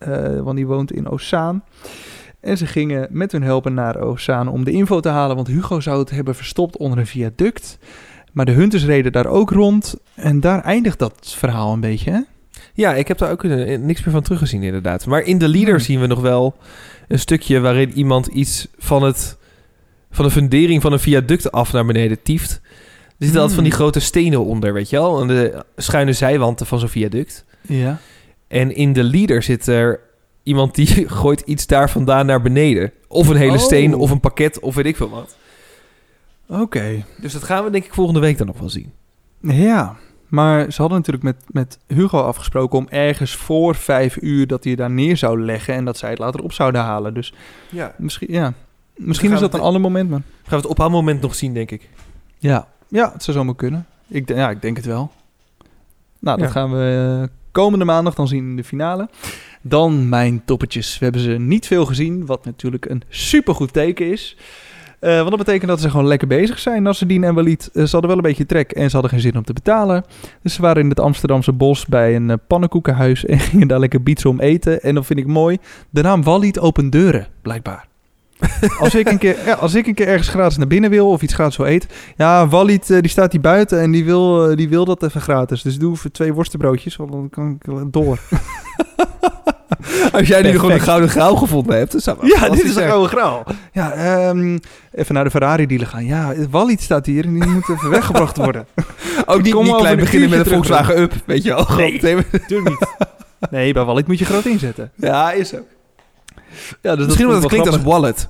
[0.43, 1.63] want die woont in Ozaan.
[2.39, 5.35] En ze gingen met hun helper naar Ozaan om de info te halen.
[5.35, 7.77] Want Hugo zou het hebben verstopt onder een viaduct.
[8.31, 9.95] Maar de hunters reden daar ook rond.
[10.15, 12.19] En daar eindigt dat verhaal een beetje, hè?
[12.73, 15.05] Ja, ik heb daar ook niks meer van teruggezien inderdaad.
[15.05, 15.83] Maar in de leader Hmm.
[15.83, 16.55] zien we nog wel
[17.07, 19.37] een stukje waarin iemand iets van, het,
[20.11, 22.61] van de fundering van een viaduct af naar beneden tieft.
[23.21, 23.81] Er zitten altijd van die Hmm.
[23.81, 25.19] grote stenen onder, weet je wel?
[25.21, 27.45] Aan de schuine zijwanten van zo'n viaduct.
[27.61, 27.99] Ja.
[28.47, 29.99] En in de leader zit er
[30.43, 30.87] iemand die
[31.19, 32.91] gooit iets daar vandaan naar beneden.
[33.07, 33.59] Of een hele Oh.
[33.59, 35.35] steen, of een pakket, of weet ik veel wat.
[36.47, 37.03] Oké.
[37.21, 38.91] Dus dat gaan we denk ik volgende week dan nog wel zien.
[39.41, 39.95] Ja,
[40.27, 44.75] maar ze hadden natuurlijk met, met Hugo afgesproken om ergens voor vijf uur dat hij
[44.75, 47.13] daar neer zou leggen en dat zij het later op zouden halen.
[47.13, 47.33] Dus
[47.69, 47.95] Ja.
[47.97, 48.53] misschien, ja.
[48.95, 50.23] misschien gaan is dat een de- ander moment, man.
[50.41, 51.89] Gaan we het ophaalmoment nog zien, denk ik.
[52.37, 53.85] Ja, ja het zou zomaar kunnen.
[54.07, 55.11] Ik, ja, ik denk het wel.
[56.19, 56.53] Nou, dat Ja.
[56.53, 59.09] gaan we eh, komende maandag dan zien in de finale.
[59.61, 60.97] Dan mijn toppetjes.
[60.97, 64.37] We hebben ze niet veel gezien, wat natuurlijk een supergoed teken is.
[64.99, 66.83] Eh, want dat betekent dat ze gewoon lekker bezig zijn.
[66.83, 69.37] Nasreddin en Walid, eh, ze hadden wel een beetje trek en ze hadden geen zin
[69.37, 70.03] om te betalen.
[70.41, 74.29] Dus ze waren in het Amsterdamse bos bij een pannenkoekenhuis en gingen daar lekker bietsen
[74.29, 74.81] om eten.
[74.81, 75.57] En dat vind ik mooi.
[75.89, 77.87] De naam Walid opent deuren, blijkbaar.
[78.79, 81.21] als, ik een keer, ja, als ik een keer ergens gratis naar binnen wil of
[81.21, 81.89] iets gratis wil eten.
[82.17, 85.21] Ja, Walid eh, die staat hier buiten en die wil, eh, die wil dat even
[85.21, 85.61] gratis.
[85.61, 88.19] Dus doe even twee worstenbroodjes, want dan kan ik eh, door.
[90.11, 92.89] Als jij nu gewoon een gouden graal gevonden hebt, dan zou Ja, dit is een
[92.89, 93.43] oude graal.
[93.71, 94.57] Ja, ehm,
[94.91, 96.05] even naar de Ferrari dealer gaan.
[96.05, 98.65] Ja, Walid staat hier en die moet even weggebracht worden.
[99.25, 101.67] Ook niet, niet klein beginnen met een Volkswagen Up, weet je wel.
[101.77, 102.15] Nee.
[102.31, 102.87] Natuurlijk niet.
[103.49, 104.91] Nee, bij Walid moet je groot inzetten.
[104.95, 105.65] Ja, is ook.
[106.81, 108.29] Ja, dus Misschien omdat het klinkt als wallet.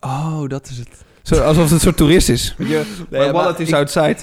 [0.00, 0.88] Oh, dat is het.
[1.22, 2.54] Zo, alsof het een soort toerist is.
[2.58, 2.82] Weet je?
[3.10, 4.16] Nee, maar wallet maar is ik- outside.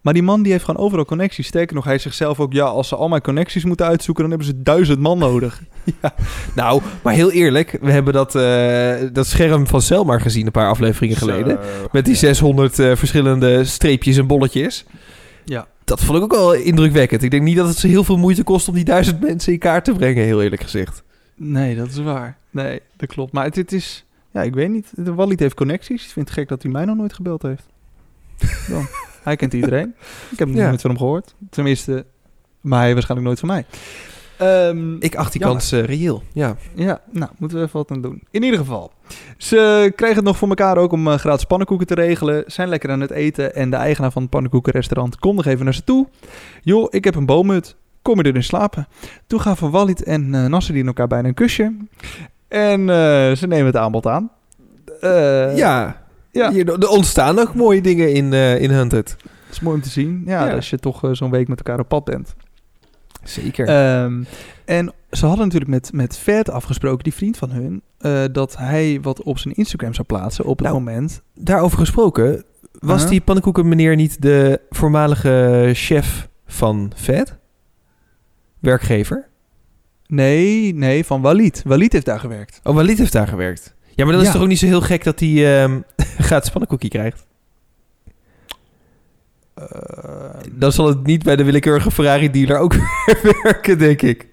[0.00, 1.46] Maar die man die heeft gewoon overal connecties.
[1.46, 2.52] Sterker nog, hij zegt zelf ook...
[2.52, 4.22] Ja, als ze al mijn connecties moeten uitzoeken...
[4.28, 5.60] dan hebben ze duizend man nodig.
[6.54, 7.78] Nou, maar heel eerlijk.
[7.80, 11.58] We hebben dat, eh, dat scherm van Selmar gezien een paar afleveringen geleden.
[11.92, 14.84] Met die 600 eh, verschillende streepjes en bolletjes.
[15.44, 15.66] Ja.
[15.84, 17.22] Dat vond ik ook wel indrukwekkend.
[17.22, 19.58] Ik denk niet dat het ze heel veel moeite kost om die duizend mensen in
[19.58, 21.02] kaart te brengen, heel eerlijk gezegd.
[21.38, 22.36] Nee, dat is waar.
[22.50, 23.32] Nee, dat klopt.
[23.32, 24.04] Maar het, het is...
[24.30, 24.92] Ja, ik weet niet.
[24.94, 26.04] De Walid heeft connecties.
[26.04, 27.66] Ik vind het gek dat hij mij nog nooit gebeld heeft.
[28.68, 28.86] Dan.
[29.22, 29.94] hij kent iedereen.
[30.30, 30.68] Ik heb nog Ja.
[30.68, 31.34] nooit van hem gehoord.
[31.50, 32.06] Tenminste,
[32.60, 33.64] maar hij waarschijnlijk nooit van mij.
[34.38, 36.22] Ehm, Ik acht die kans eh, reëel.
[36.32, 36.56] Ja.
[36.74, 38.22] Ja, nou, moeten we even wat aan doen.
[38.30, 38.92] In ieder geval,
[39.36, 42.44] ze kregen het nog voor elkaar ook om eh, gratis pannenkoeken te regelen.
[42.46, 45.74] Zijn lekker aan het eten en de eigenaar van het pannenkoekenrestaurant komt nog even naar
[45.74, 46.06] ze toe.
[46.62, 47.76] Joh, ik heb een boomhut.
[48.08, 48.88] Kom je erin slapen?
[49.26, 51.76] Toen gaven Walid en eh Nasreddin elkaar bijna een kusje.
[52.48, 54.30] En eh, ze nemen het aanbod aan.
[55.00, 56.02] Eh, ja.
[56.30, 56.50] ja.
[56.52, 59.16] Hier, er ontstaan ook mooie dingen in, eh in Hunted.
[59.22, 60.22] dat is mooi om te zien.
[60.26, 60.54] Ja, Ja.
[60.54, 62.34] als je toch zo'n week met elkaar op pad bent.
[63.22, 63.66] Zeker.
[63.68, 64.22] Ehm,
[64.64, 67.82] en ze hadden natuurlijk met, met Vert afgesproken, die vriend van hun,
[68.32, 71.22] dat hij wat op zijn Instagram zou plaatsen op het Nou, moment.
[71.34, 72.44] Daarover gesproken,
[72.78, 73.10] was Huh?
[73.10, 77.36] die pannenkoeken meneer niet de voormalige chef van Vet?
[78.60, 79.26] Werkgever?
[80.06, 81.62] Nee, nee, van Walid.
[81.64, 82.60] Walid heeft daar gewerkt.
[82.62, 83.74] Oh, Walid heeft daar gewerkt.
[83.94, 84.24] Ja, maar dan is Ja.
[84.24, 85.80] het toch ook niet zo heel gek dat hij ehm
[86.28, 87.26] gratis pannenkoekie krijgt?
[90.52, 92.72] Dan zal het niet bij de willekeurige Ferrari dealer ook
[93.22, 94.26] weer werken, denk ik.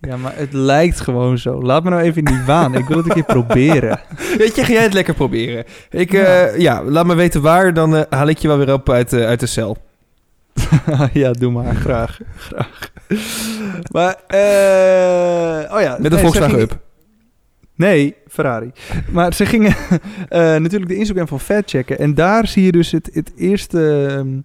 [0.00, 1.62] ja, maar het lijkt gewoon zo.
[1.62, 2.74] Laat me nou even niet waan.
[2.74, 4.00] Ik wil het een keer proberen.
[4.38, 5.64] Weet je, ga jij het lekker proberen?
[5.90, 6.24] Ik, Ja.
[6.24, 9.12] eh, ja, laat me weten waar, dan eh, haal ik je wel weer op uit,
[9.12, 9.76] eh, uit de cel.
[11.12, 11.74] ja, doe maar.
[11.74, 12.18] Graag.
[12.36, 12.90] Graag.
[13.92, 15.96] Maar, eh oh ja.
[15.98, 16.80] Met een nee, Volkswagen Up.
[17.74, 18.72] Nee, Ferrari.
[19.10, 19.76] Maar ze gingen
[20.28, 21.98] eh, natuurlijk de Instagram van Fat checken.
[21.98, 24.40] En daar zie je dus het, het eerste ehm,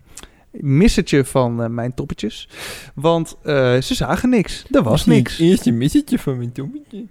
[0.51, 2.49] missetje van eh, mijn toppetjes.
[2.95, 4.65] Want ze zagen niks.
[4.71, 5.39] Er was niks.
[5.39, 7.05] Eerst een missetje van mijn tommetje.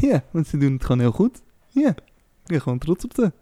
[0.10, 1.42] ja, want ze doen het gewoon heel goed.
[1.68, 3.32] Ja, ik ben gewoon trots op ze.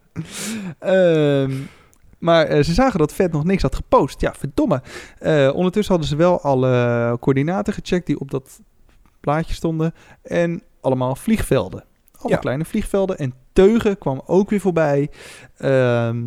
[2.27, 4.21] Maar eh, ze zagen dat Vet nog niks had gepost.
[4.21, 4.83] Ja, verdomme.
[5.19, 8.61] Eh, ondertussen hadden ze wel alle coördinaten gecheckt die op dat
[9.21, 9.95] plaatje stonden.
[10.23, 11.85] En allemaal vliegvelden.
[12.19, 12.39] Alle Ja.
[12.39, 13.19] kleine vliegvelden.
[13.19, 15.11] En Teugen kwam ook weer voorbij.
[15.57, 16.23] Ehm,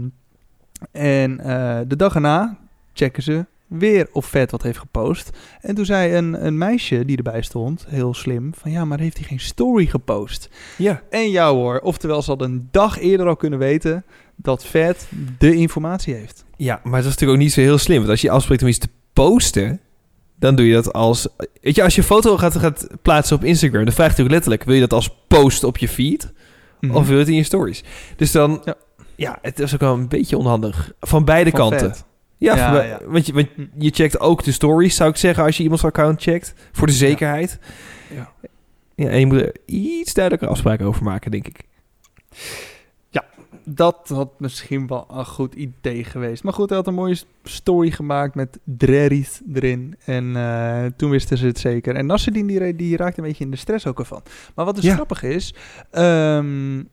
[0.92, 2.58] en eh, de dag erna
[2.94, 5.30] checken ze weer of Vet wat heeft gepost.
[5.62, 9.18] En toen zei een, een meisje die erbij stond, heel slim, van ja, maar heeft
[9.18, 10.50] hij geen story gepost?
[10.78, 11.02] Ja.
[11.10, 14.04] En ja hoor, oftewel ze hadden een dag eerder al kunnen weten
[14.42, 16.46] dat Vet de informatie heeft.
[16.58, 17.98] Ja, maar dat is natuurlijk ook niet zo heel slim.
[17.98, 19.80] Want als je afspreekt om iets te posten,
[20.40, 21.28] dan doe je dat als...
[21.62, 24.32] Weet je, als je een foto gaat, gaat plaatsen op Instagram, dan vraagt hij ook
[24.32, 24.64] letterlijk...
[24.64, 26.34] wil je dat als post op je feed?
[26.92, 27.84] Of wil je het in je stories?
[28.16, 28.52] Dus dan...
[28.52, 28.62] Mhm.
[28.66, 28.76] Ja.
[29.16, 30.92] Ja, het is ook wel een beetje onhandig.
[31.00, 31.80] Van beide Van kanten.
[31.90, 32.06] Vet.
[32.38, 33.00] Ja, Ja, van bij- ja.
[33.06, 33.48] Want, je, want
[33.78, 36.54] je checkt ook de stories, zou ik zeggen, als je iemands account checkt.
[36.72, 37.60] Voor de zekerheid.
[38.16, 38.32] Ja.
[38.96, 41.60] Ja, en je moet er iets duidelijker afspraken over maken, denk ik.
[43.64, 46.44] Dat had misschien wel een goed idee geweest.
[46.44, 49.96] Maar goed, hij had een mooie story gemaakt met Dreris erin.
[50.06, 51.96] En eh, toen wisten ze het zeker.
[51.96, 54.22] En Nasreddin die, die raakte een beetje in de stress ook ervan.
[54.56, 54.94] Maar wat dus Ja.
[54.94, 55.54] grappig is...
[55.92, 56.84] ehm,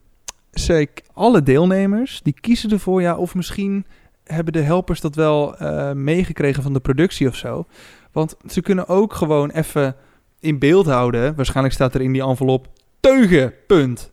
[0.53, 3.01] ze, alle deelnemers die kiezen ervoor...
[3.01, 3.85] Ja, of misschien
[4.23, 7.65] hebben de helpers dat wel eh, meegekregen van de productie of zo.
[8.11, 9.95] Want ze kunnen ook gewoon even
[10.39, 11.35] in beeld houden.
[11.35, 12.67] Waarschijnlijk staat er in die envelop...
[12.99, 14.11] Teugen, punt.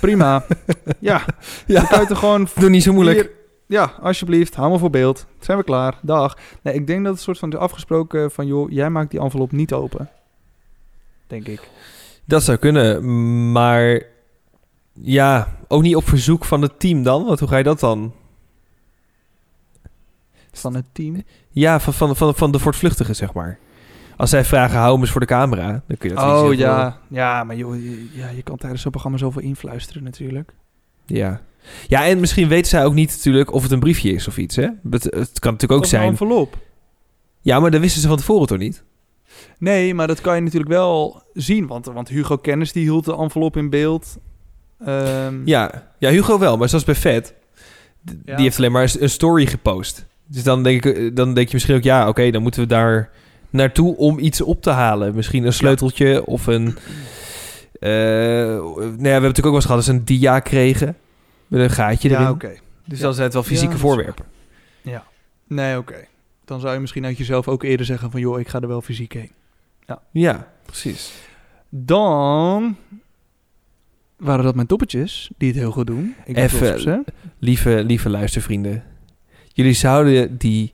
[0.00, 0.44] Prima.
[0.98, 1.24] ja,
[1.66, 3.18] dan kan je toch gewoon Doe niet zo moeilijk.
[3.18, 3.30] hier,
[3.66, 5.26] ja, alsjeblieft, hou me voor beeld.
[5.40, 5.98] Zijn we klaar?
[6.02, 6.36] Dag.
[6.62, 8.46] Nee, ik denk dat het soort van is afgesproken van...
[8.46, 10.10] joh, jij maakt die envelop niet open.
[11.26, 11.68] Denk ik.
[12.24, 14.02] Dat zou kunnen, maar
[14.92, 17.24] ja, ook niet op verzoek van het team dan.
[17.24, 18.12] Want hoe ga je dat dan?
[20.52, 21.22] Van het team.
[21.50, 23.58] Ja, van, van, van, van de voortvluchtigen, zeg maar.
[24.20, 26.98] Als zij vragen, hou hem eens voor de camera, dan kun je dat Oh ja.
[27.08, 30.52] Ja, maar joh, je, ja, je kan tijdens zo'n programma zoveel influisteren natuurlijk.
[31.06, 31.40] Ja.
[31.88, 34.56] ja, en misschien weten zij ook niet natuurlijk of het een briefje is of iets,
[34.56, 34.68] hè?
[34.90, 36.08] Het, het kan natuurlijk ook Of een zijn...
[36.08, 36.58] envelop.
[37.40, 38.82] Ja, maar dat wisten ze van tevoren toch niet?
[39.58, 41.66] Nee, maar dat kan je natuurlijk wel zien.
[41.66, 44.18] Want, want Hugo Kennis die hield de envelop in beeld.
[44.84, 47.34] Ehm, Ja, ja Hugo wel, maar zoals bij Vet,
[48.24, 48.34] Ja.
[48.34, 50.06] die heeft alleen maar een story gepost.
[50.26, 52.66] Dus dan denk, ik, eh, dan denk je misschien ook, ja, oké, dan moeten we
[52.66, 53.10] daar
[53.50, 55.14] naartoe om iets op te halen.
[55.14, 56.64] Misschien een sleuteltje of een...
[56.64, 56.74] nou
[57.80, 60.96] ja, we hebben natuurlijk ook wel eens gehad dat ze een dia kregen.
[61.46, 62.28] Met een gaatje Ja, erin.
[62.30, 62.52] oké.
[62.86, 63.04] Dus Ja.
[63.04, 64.24] dan zijn het wel fysieke Ja, voorwerpen.
[65.46, 66.04] Nee, oké.
[66.44, 68.20] Dan zou je misschien uit jezelf ook eerder zeggen van...
[68.20, 69.30] joh, ik ga er wel fysiek heen.
[70.12, 71.12] Ja, precies.
[71.68, 72.76] Dan
[74.16, 76.14] waren dat mijn toppetjes die het heel goed doen.
[76.24, 77.04] Ik Even-.
[77.38, 78.82] Lieve, lieve luistervrienden.
[79.52, 80.72] Jullie zouden die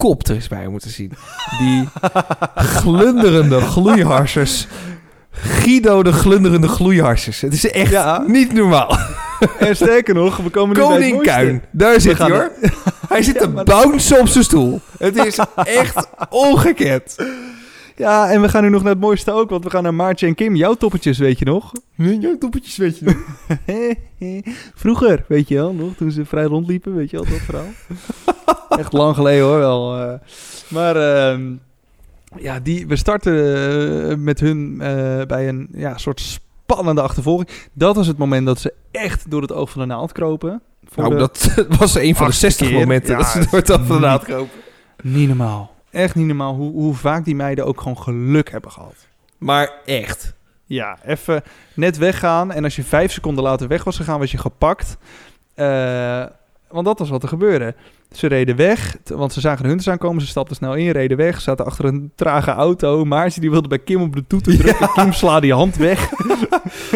[0.00, 1.12] kop er eens bij moeten zien.
[1.58, 1.88] Die
[2.54, 4.66] glunderende gloeiharsers.
[5.32, 7.40] Guido de glunderende gloeiharsers.
[7.40, 8.24] Het is echt Ja.
[8.26, 8.98] niet normaal.
[9.58, 11.34] En sterker nog, we komen nu bij Koning mooiste.
[11.38, 11.62] Kuin.
[11.70, 12.50] Daar zit hij hoor.
[13.08, 14.80] Hij zit te bouncen op zijn stoel.
[14.98, 15.38] Het is
[15.82, 17.16] echt ongekend.
[18.00, 20.26] Ja, en we gaan nu nog naar het mooiste ook, want we gaan naar Maartje
[20.26, 20.56] en Kim.
[20.56, 21.72] Jouw toppetjes, weet je nog?
[21.96, 23.16] Jouw toppetjes weet je nog.
[24.74, 27.66] Vroeger, weet je wel, nog, toen ze vrij rondliepen, weet je wel, dat verhaal.
[28.80, 29.98] Echt lang geleden hoor, wel.
[30.00, 30.12] eh.
[30.68, 31.42] Maar, ehm,
[32.38, 33.34] Ja, die, we starten
[34.10, 37.48] eh, met hun eh, bij een ja, soort spannende achtervolging.
[37.72, 40.62] Dat was het moment dat ze echt door het oog van de naald kropen.
[40.84, 42.78] Voor Nou, de- dat was een van de achtste 60 keer.
[42.78, 44.58] momenten Ja, dat ze door het af van de naald kropen.
[45.02, 45.74] Niet normaal.
[45.90, 49.06] Echt niet normaal hoe, hoe vaak die meiden ook gewoon geluk hebben gehad.
[49.38, 50.34] Maar echt.
[50.64, 51.42] Ja, even
[51.74, 52.52] net weggaan.
[52.52, 54.96] En als je vijf seconden later weg was gegaan, was je gepakt.
[55.54, 56.24] Eh,
[56.70, 57.74] want dat was wat er gebeurde.
[58.12, 60.22] Ze reden weg, want ze zagen de hunters aankomen.
[60.22, 61.40] Ze stapten snel in, reden weg.
[61.40, 63.04] Zaten achter een trage auto.
[63.04, 64.90] Maartje die wilde bij Kim op de toeter drukken.
[64.92, 66.08] Kim sla die hand weg.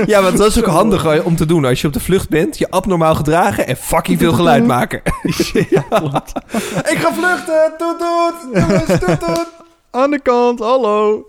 [0.06, 2.28] Ja, maar dat is ook handig eh, om te doen als je op de vlucht
[2.28, 2.58] bent.
[2.58, 5.02] Je abnormaal gedragen en fucking veel geluid maken.
[5.70, 5.84] ja.
[6.92, 7.72] Ik ga vluchten!
[7.78, 9.00] Toet toet!
[9.00, 9.46] Toet toet!
[9.90, 11.26] Aan de kant, hallo.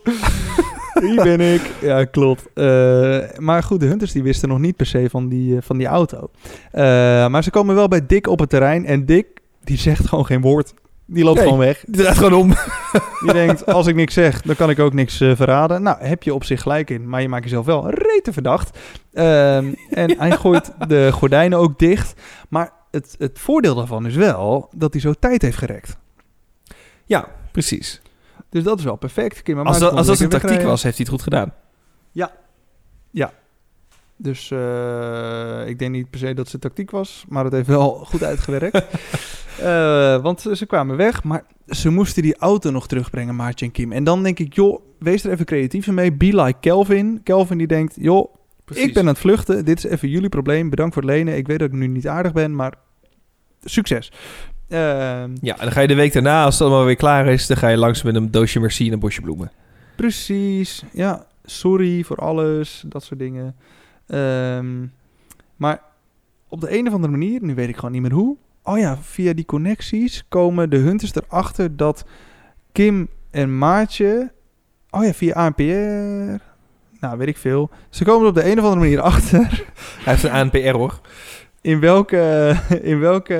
[1.01, 1.62] Hier ben ik.
[1.81, 2.45] Ja, klopt.
[2.53, 5.77] Eh, maar goed, de hunters die wisten nog niet per se van die, eh, van
[5.77, 6.29] die auto.
[6.71, 6.84] Eh,
[7.27, 8.86] maar ze komen wel bij Dick op het terrein.
[8.86, 9.27] En Dick,
[9.63, 10.73] die zegt gewoon geen woord.
[11.08, 11.45] Die loopt Nee.
[11.45, 11.84] gewoon weg.
[11.88, 12.49] Die draait gewoon om.
[13.25, 15.84] Die denkt, als ik niks zeg, dan kan ik ook niks verraden.
[15.84, 17.10] Nou, heb je op zich gelijk in.
[17.10, 18.77] Maar je maakt jezelf wel rete verdacht.
[19.13, 22.21] Ehm, en hij gooit de gordijnen ook dicht.
[22.49, 25.97] Maar het, het voordeel daarvan is wel dat hij zo tijd heeft gerekt.
[27.05, 28.01] Ja, precies.
[28.56, 29.41] Dus dat is wel perfect.
[29.41, 31.54] Kim en Als dat, als dat een tactiek was, heeft hij het goed gedaan.
[34.18, 37.89] Dus eh, ik denk niet per se dat ze tactiek was, maar het heeft wel
[37.94, 38.84] goed uitgewerkt.
[39.56, 43.72] Eh, want ze ze kwamen weg, maar ze moesten die auto nog terugbrengen, Maartje en
[43.72, 43.91] Kim.
[43.91, 46.13] En dan denk ik, joh, wees er even creatief mee.
[46.13, 47.22] Be like Kelvin.
[47.24, 48.36] Kelvin die denkt, joh,
[48.74, 49.65] ik ben aan het vluchten.
[49.65, 50.70] Dit is even jullie probleem.
[50.70, 51.38] Bedankt voor het lenen.
[51.38, 52.74] Ik weet dat ik nu niet aardig ben, maar
[53.63, 54.12] succes.
[54.69, 57.47] Ehm, Ja, en dan ga je de week daarna, als het allemaal weer klaar is...
[57.47, 59.51] dan ga je langs met een doosje merci en een bosje bloemen.
[59.95, 60.84] Precies.
[60.91, 63.56] Ja, sorry voor alles, dat soort dingen.
[64.08, 64.86] Ehm,
[65.56, 65.82] maar
[66.49, 68.38] op de een of andere manier, nu weet ik gewoon niet meer hoe.
[68.63, 72.06] Oh ja, via die connecties komen de hunters erachter dat
[72.71, 74.32] Kim en Maartje...
[74.89, 76.43] Oh ja, via ANPR...
[76.99, 77.69] Nou, weet ik veel.
[77.89, 79.63] Ze komen er op de een of andere manier achter
[80.04, 80.99] Hij heeft een ANPR, hoor.
[81.65, 82.56] In welke...
[82.91, 83.36] In welke...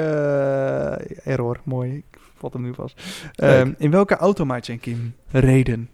[1.24, 1.96] Error, mooi.
[1.96, 3.02] Ik vat hem nu vast.
[3.36, 4.46] Ehm, in welke auto
[4.80, 5.90] Kim reden.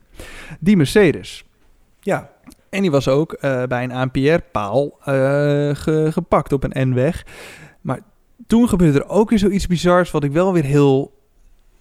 [0.59, 1.45] Die Mercedes.
[1.99, 2.29] Ja.
[2.69, 5.05] En die was ook eh, bij een ANPR-paal eh,
[5.75, 7.25] ge- gepakt op een N-weg.
[7.81, 7.99] Maar
[8.47, 10.11] toen gebeurde er ook weer zoiets bizars...
[10.11, 11.13] wat ik wel weer heel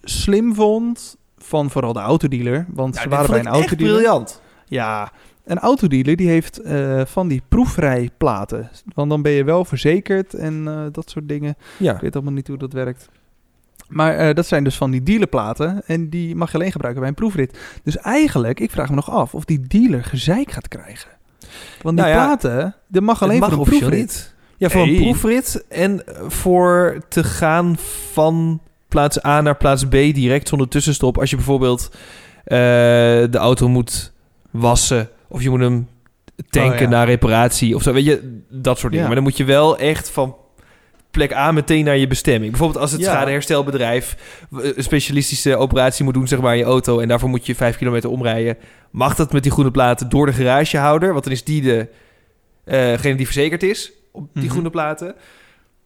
[0.01, 1.17] slim vond...
[1.37, 2.65] van vooral de autodealer.
[2.69, 3.93] Want ze waren bij een autodealer.
[3.93, 4.41] briljant.
[4.65, 5.11] Ja,
[5.45, 8.69] een autodealer die heeft eh, van die proefrijplaten.
[8.93, 11.55] Want dan ben je wel verzekerd en eh, dat soort dingen.
[11.77, 11.95] Ja.
[11.95, 13.09] Ik weet allemaal niet hoe dat werkt.
[13.87, 15.81] Maar eh, dat zijn dus van die dealerplaten.
[15.85, 17.59] En die mag je alleen gebruiken bij een proefrit.
[17.83, 21.09] Dus eigenlijk, ik vraag me nog af of die dealer gezeik gaat krijgen.
[21.81, 23.91] Want die Nou ja, platen, dat mag alleen voor een proefrit.
[23.91, 24.35] niet.
[24.57, 27.77] Ja, voor een proefrit en voor te gaan
[28.11, 31.17] van plaats A naar plaats B direct zonder tussenstop.
[31.17, 31.91] Als je bijvoorbeeld
[32.43, 34.13] de auto moet
[34.51, 35.87] wassen of je moet hem
[36.49, 36.87] tanken Oh, ja.
[36.89, 37.93] naar reparatie of zo.
[37.93, 38.99] Weet je, dat soort dingen.
[38.99, 39.05] Ja.
[39.05, 40.35] Maar dan moet je wel echt van
[41.11, 42.49] plek A meteen naar je bestemming.
[42.51, 43.11] Bijvoorbeeld als het Ja.
[43.11, 44.15] schadeherstelbedrijf
[44.51, 47.77] een specialistische operatie moet doen zeg maar in je auto en daarvoor moet je vijf
[47.77, 48.57] kilometer omrijden.
[48.91, 51.11] Mag dat met die groene platen door de garagehouder?
[51.11, 51.85] Want dan is die eh,
[52.63, 54.51] degene die verzekerd is op die Mhm.
[54.51, 55.15] groene platen.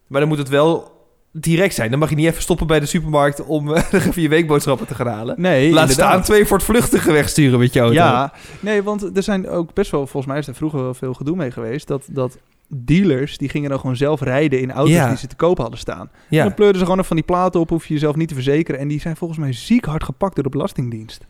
[0.07, 0.94] Maar dan moet het wel
[1.37, 1.89] direct zijn.
[1.89, 4.87] Dan mag je niet even stoppen bij de supermarkt om eh, nog even je weekboodschappen
[4.87, 5.35] te gaan halen.
[5.41, 6.09] Nee, Laat inderdaad.
[6.11, 7.93] staan twee voor het vluchtige wegsturen met je auto.
[7.95, 11.13] Ja, nee, want er zijn ook best wel, volgens mij is er vroeger wel veel
[11.13, 15.07] gedoe mee geweest, dat, dat dealers, die gingen dan gewoon zelf rijden in auto's Ja.
[15.07, 15.99] die ze te koop hadden staan.
[15.99, 16.43] En ja.
[16.43, 18.79] dan pleurden ze gewoon nog van die platen op, hoef je jezelf niet te verzekeren.
[18.79, 21.25] En die zijn volgens mij ziek hard gepakt door de Belastingdienst.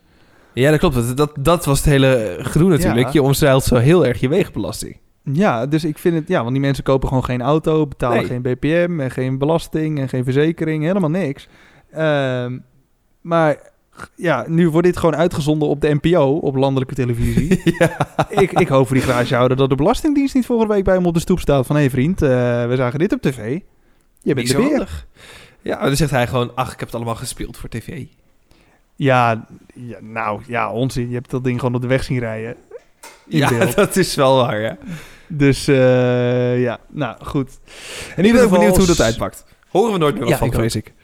[0.52, 0.94] ja dat klopt.
[0.94, 3.06] Dat, dat, dat was het hele gedoe natuurlijk.
[3.06, 3.12] Ja.
[3.12, 4.96] Je omzeilt zo heel erg je wegenbelasting.
[5.32, 8.26] Ja, dus ik vind het, ja, want die mensen kopen gewoon geen auto, betalen Nee.
[8.26, 11.48] geen BPM en geen belasting en geen verzekering, helemaal niks.
[11.90, 12.58] Ehm,
[13.20, 13.56] maar
[14.14, 17.60] ja, nu wordt dit gewoon uitgezonden op de NPO, op landelijke televisie.
[17.78, 17.96] ja.
[18.28, 21.14] ik, ik hoop voor die garagehouder dat de Belastingdienst niet volgende week bij hem op
[21.14, 21.76] de stoep staat van...
[21.76, 22.28] hé hey vriend, eh,
[22.66, 23.60] we zagen dit op tv.
[24.22, 24.66] Je bent de beer.
[24.66, 25.06] handig.
[25.62, 26.52] Ja, dan zegt hij gewoon...
[26.54, 28.04] Ach, ik heb het allemaal gespeeld voor tv.
[28.96, 31.08] Ja, ja, nou, ja, onzin.
[31.08, 32.56] Je hebt dat ding gewoon op de weg zien rijden.
[33.26, 33.74] In ja, beeld.
[33.84, 34.78] dat is wel waar, ja.
[35.28, 37.58] Dus eh, ja, nou goed.
[38.16, 39.44] En ik ben ook geval benieuwd hoe dat uitpakt.
[39.68, 40.94] Horen we nooit meer wat Ja, van, ik vrees ik.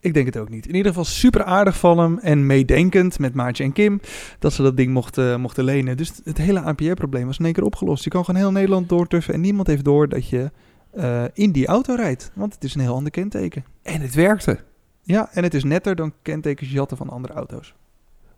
[0.00, 0.66] Ik denk het ook niet.
[0.66, 4.00] In ieder geval super aardig van hem en meedenkend met Maartje en Kim
[4.38, 5.96] dat ze dat ding mochten, mochten lenen.
[5.96, 8.04] Dus het hele ANPR-probleem was in één keer opgelost.
[8.04, 10.50] Je kan gewoon heel Nederland doortuffen en niemand heeft door dat je
[10.90, 12.30] eh, in die auto rijdt.
[12.34, 13.64] Want het is een heel ander kenteken.
[13.82, 14.58] En het werkte.
[15.02, 17.74] Ja, en het is netter dan kentekens jatten van andere auto's.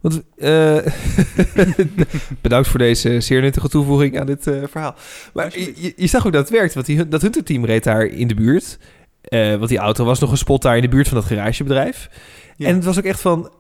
[0.00, 0.76] Want, eh,
[2.40, 4.94] bedankt voor deze zeer nuttige toevoeging aan dit eh, verhaal.
[5.32, 5.58] Maar
[5.96, 8.78] je, zag ook dat het werkt, want die, dat Hunter-team reed daar in de buurt.
[9.22, 12.08] Eh, want die auto was nog een spot daar in de buurt van dat garagebedrijf.
[12.56, 12.66] Ja.
[12.66, 13.50] En het was ook echt van...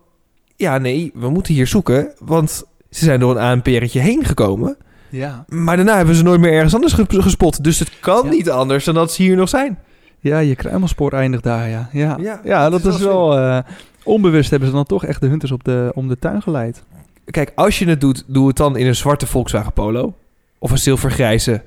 [0.56, 4.76] ja, nee, we moeten hier zoeken, want ze zijn door een ANPR'tje heen gekomen.
[5.08, 5.44] Ja.
[5.48, 7.64] Maar daarna hebben ze nooit meer ergens anders ge- gespot.
[7.64, 8.30] Dus het kan Ja.
[8.30, 9.78] niet anders dan dat ze hier nog zijn.
[10.20, 11.88] Ja, je kruimelspoor eindigt daar, ja.
[11.92, 13.62] Ja, Ja, ja, dat dat, is wel wel...
[14.04, 16.82] onbewust hebben ze dan toch echt de hunters op de, om de tuin geleid.
[17.24, 20.14] Kijk, als je het doet, doe het dan in een zwarte Volkswagen Polo.
[20.58, 21.62] Of een zilvergrijze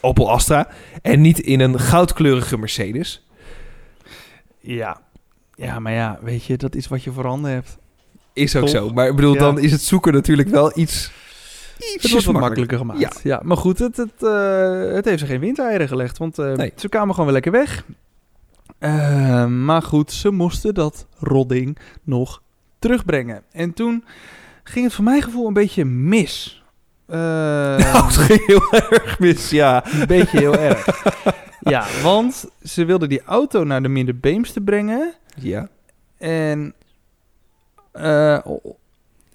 [0.00, 0.68] Opel Astra.
[1.02, 3.26] En niet in een goudkleurige Mercedes.
[4.60, 5.00] Ja.
[5.54, 7.78] Ja, maar ja, weet je, dat is wat je voorhanden hebt.
[8.32, 8.90] Is ook zo.
[8.90, 9.40] Maar ik bedoel, Ja.
[9.40, 11.10] dan is het zoeken natuurlijk wel iets...
[11.78, 13.00] Het wordt wat makkelijker gemaakt.
[13.00, 13.10] Ja.
[13.22, 13.40] Ja.
[13.44, 16.18] maar goed, het, het, eh, het heeft ze geen windeieren gelegd.
[16.18, 16.72] Want eh, Nee.
[16.76, 17.84] ze kwamen gewoon weer lekker weg.
[18.78, 22.42] Eh, maar goed, ze moesten dat rodding nog
[22.78, 23.42] terugbrengen.
[23.52, 24.04] En toen
[24.62, 26.56] ging het voor mijn gevoel een beetje mis.
[27.06, 29.84] Nou, het ging heel erg mis, ja.
[29.92, 30.86] een beetje heel erg.
[31.60, 35.14] Ja, want ze wilden die auto naar de Middenbeemster brengen.
[35.36, 35.68] Ja.
[36.18, 36.74] En
[37.92, 38.38] eh,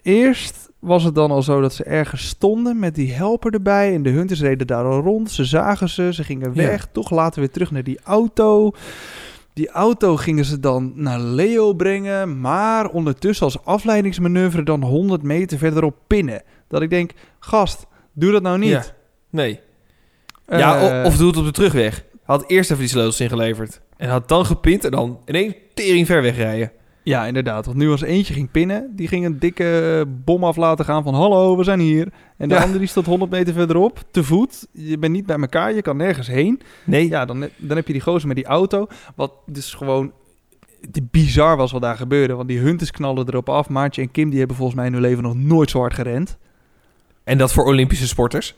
[0.02, 3.94] eerst was het dan al zo dat ze ergens stonden met die helper erbij.
[3.94, 5.32] En de hunters reden daar al rond.
[5.32, 6.68] Ze zagen ze, ze gingen Ja.
[6.68, 6.88] weg.
[6.92, 8.72] Toch later weer terug naar die auto.
[9.54, 12.40] Die auto gingen ze dan naar Leo brengen.
[12.42, 16.42] Maar ondertussen als afleidingsmanoeuvre dan 100 meter verderop pinnen.
[16.68, 18.70] Dat ik denk, gast, doe dat nou niet.
[18.70, 18.84] Ja.
[19.30, 19.60] Nee.
[20.48, 22.06] ja, Eh, o- of doe het op de terugweg.
[22.24, 23.82] Had eerst even die sleutels ingeleverd.
[23.98, 26.72] En had dan gepint en dan ineens tering ver wegrijden.
[27.04, 27.66] Ja, inderdaad.
[27.66, 31.14] Want nu als eentje ging pinnen, die ging een dikke bom af laten gaan van
[31.14, 32.08] hallo, we zijn hier.
[32.38, 32.62] En de Ja.
[32.62, 34.68] andere die stond 100 meter verderop, te voet.
[34.72, 36.62] Je bent niet bij elkaar, je kan nergens heen.
[36.84, 37.10] Nee.
[37.10, 38.88] Ja, dan, dan heb je die gozer met die auto.
[39.16, 40.12] Wat dus gewoon
[41.12, 42.34] bizar was wat daar gebeurde.
[42.34, 43.70] Want die hunters knallen erop af.
[43.70, 46.38] Maartje en Kim die hebben volgens mij in hun leven nog nooit zo hard gerend.
[47.24, 48.56] En dat voor Olympische sporters.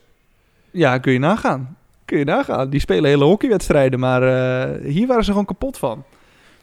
[0.71, 1.77] Ja, kun je nagaan.
[2.05, 2.69] Kun je nagaan.
[2.69, 6.03] Die spelen hele hockeywedstrijden, maar eh, hier waren ze gewoon kapot van.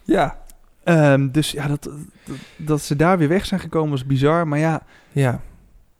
[0.04, 0.40] Ja.
[0.84, 4.48] Ehm, dus ja, dat, dat, dat ze daar weer weg zijn gekomen was bizar.
[4.48, 5.40] Maar ja, Ja.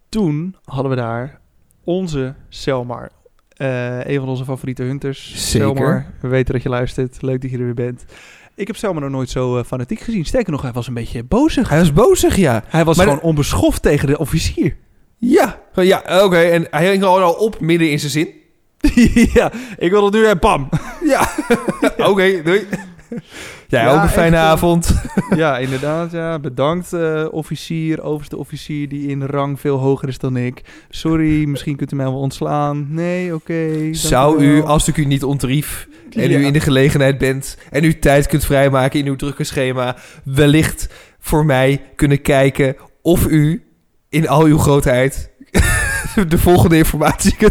[0.09, 1.41] toen hadden we daar
[1.85, 3.11] onze Selmar.
[3.57, 5.27] Eh, een van onze favoriete hunters.
[5.27, 5.41] Zeker.
[5.77, 7.23] Selmar, we weten dat je luistert.
[7.23, 8.05] Leuk dat je er weer bent.
[8.55, 10.25] Ik heb Selmar nog nooit zo eh, fanatiek gezien.
[10.25, 11.69] Sterker nog, hij was een beetje bozig.
[11.69, 12.63] Hij was bozig, ja.
[12.67, 14.77] Hij was Maar gewoon onbeschoft tegen de officier.
[15.19, 15.61] Ja.
[15.75, 16.37] Ja, oké.
[16.39, 18.29] En hij ging gewoon al op midden in zijn zin.
[19.35, 20.69] ja, ik wil het nu en pam.
[21.05, 21.29] Ja.
[21.97, 22.67] oké, doei.
[23.69, 25.03] Jij Ja, ook een fijne echt, eh, avond.
[25.37, 26.13] ja, inderdaad.
[26.13, 26.39] Ja.
[26.39, 30.63] Bedankt, eh, officier, overste officier die in rang veel hoger is dan ik.
[30.91, 32.87] Sorry, misschien kunt u mij wel ontslaan.
[32.89, 33.89] Nee, oké.
[33.91, 36.39] Zou u als ik u niet ontrief en Ja.
[36.39, 40.89] u in de gelegenheid bent en u tijd kunt vrijmaken in uw drukke schema, wellicht
[41.19, 43.63] voor mij kunnen kijken of u
[44.09, 45.31] in al uw grootheid
[46.29, 47.37] de volgende informatie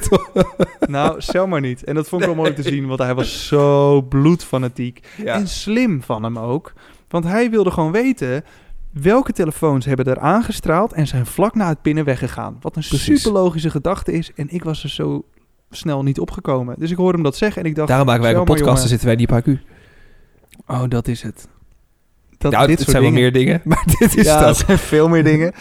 [0.80, 1.84] Nou, Selma niet.
[1.84, 5.08] En dat vond ik wel mooi te zien, want hij was zo bloedfanatiek.
[5.24, 5.34] Ja.
[5.34, 6.74] En slim van hem ook.
[7.08, 8.44] Want hij wilde gewoon weten
[8.92, 12.58] welke telefoons hebben er aangestraald en zijn vlak na het pinnen weggegaan.
[12.62, 14.32] Wat een super logische gedachte is.
[14.36, 15.26] En ik was er zo
[15.70, 16.76] snel niet opgekomen.
[16.80, 17.88] Dus ik hoorde hem dat zeggen en ik dacht...
[17.88, 18.88] Daarom maken wij een podcast jongen.
[18.88, 19.58] zitten wij niet op HQ.
[20.68, 21.48] Oh, dat is het.
[22.42, 24.48] Dat, Nou, dit soort zijn wel meer dingen, maar dit is ja, dat.
[24.48, 25.54] dat zijn veel meer dingen.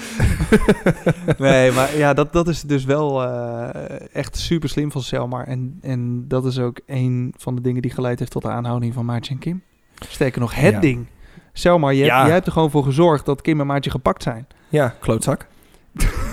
[1.38, 3.68] nee, maar ja, dat, dat is dus wel eh,
[4.12, 5.46] echt super slim van Selmar.
[5.46, 8.94] En, en dat is ook een van de dingen die geleid heeft tot de aanhouding
[8.94, 9.62] van Maartje en Kim.
[10.08, 10.80] Sterker nog, het Ja.
[10.80, 11.06] ding.
[11.52, 12.24] Selmar, jij, Ja.
[12.24, 14.46] jij hebt er gewoon voor gezorgd dat Kim en Maartje gepakt zijn.
[14.68, 15.46] Ja, klootzak.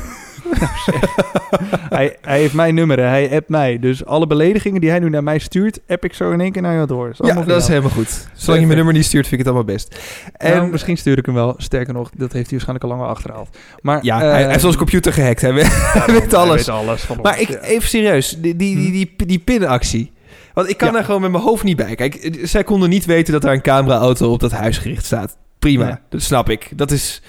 [1.98, 3.04] hij, hij heeft mijn nummer, hè.
[3.04, 3.80] hij appt mij.
[3.80, 6.62] Dus alle beledigingen die hij nu naar mij stuurt, app ik zo in één keer
[6.62, 7.10] naar jou door.
[7.10, 8.28] Is Ja, dat is helemaal goed.
[8.34, 10.00] Zolang je mijn nummer niet stuurt, vind ik het allemaal best.
[10.34, 11.54] En Nou, misschien stuur ik hem wel.
[11.58, 13.58] Sterker nog, dat heeft hij waarschijnlijk al lang al achterhaald.
[13.82, 15.42] Maar, ja, hij, hij heeft onze computer gehackt.
[15.48, 16.56] Hij weet, hij weet hij alles.
[16.66, 17.60] weet alles van Maar ons, ik, ja.
[17.60, 20.12] even serieus, die, die, die, die, die pinactie.
[20.54, 20.94] Want ik kan Ja.
[20.94, 21.96] daar gewoon met mijn hoofd niet bij.
[21.96, 25.38] Kijk, zij konden niet weten dat daar een cameraauto op dat huis gericht staat.
[25.60, 26.70] Prima, dat snap ik.
[26.76, 27.22] Dat is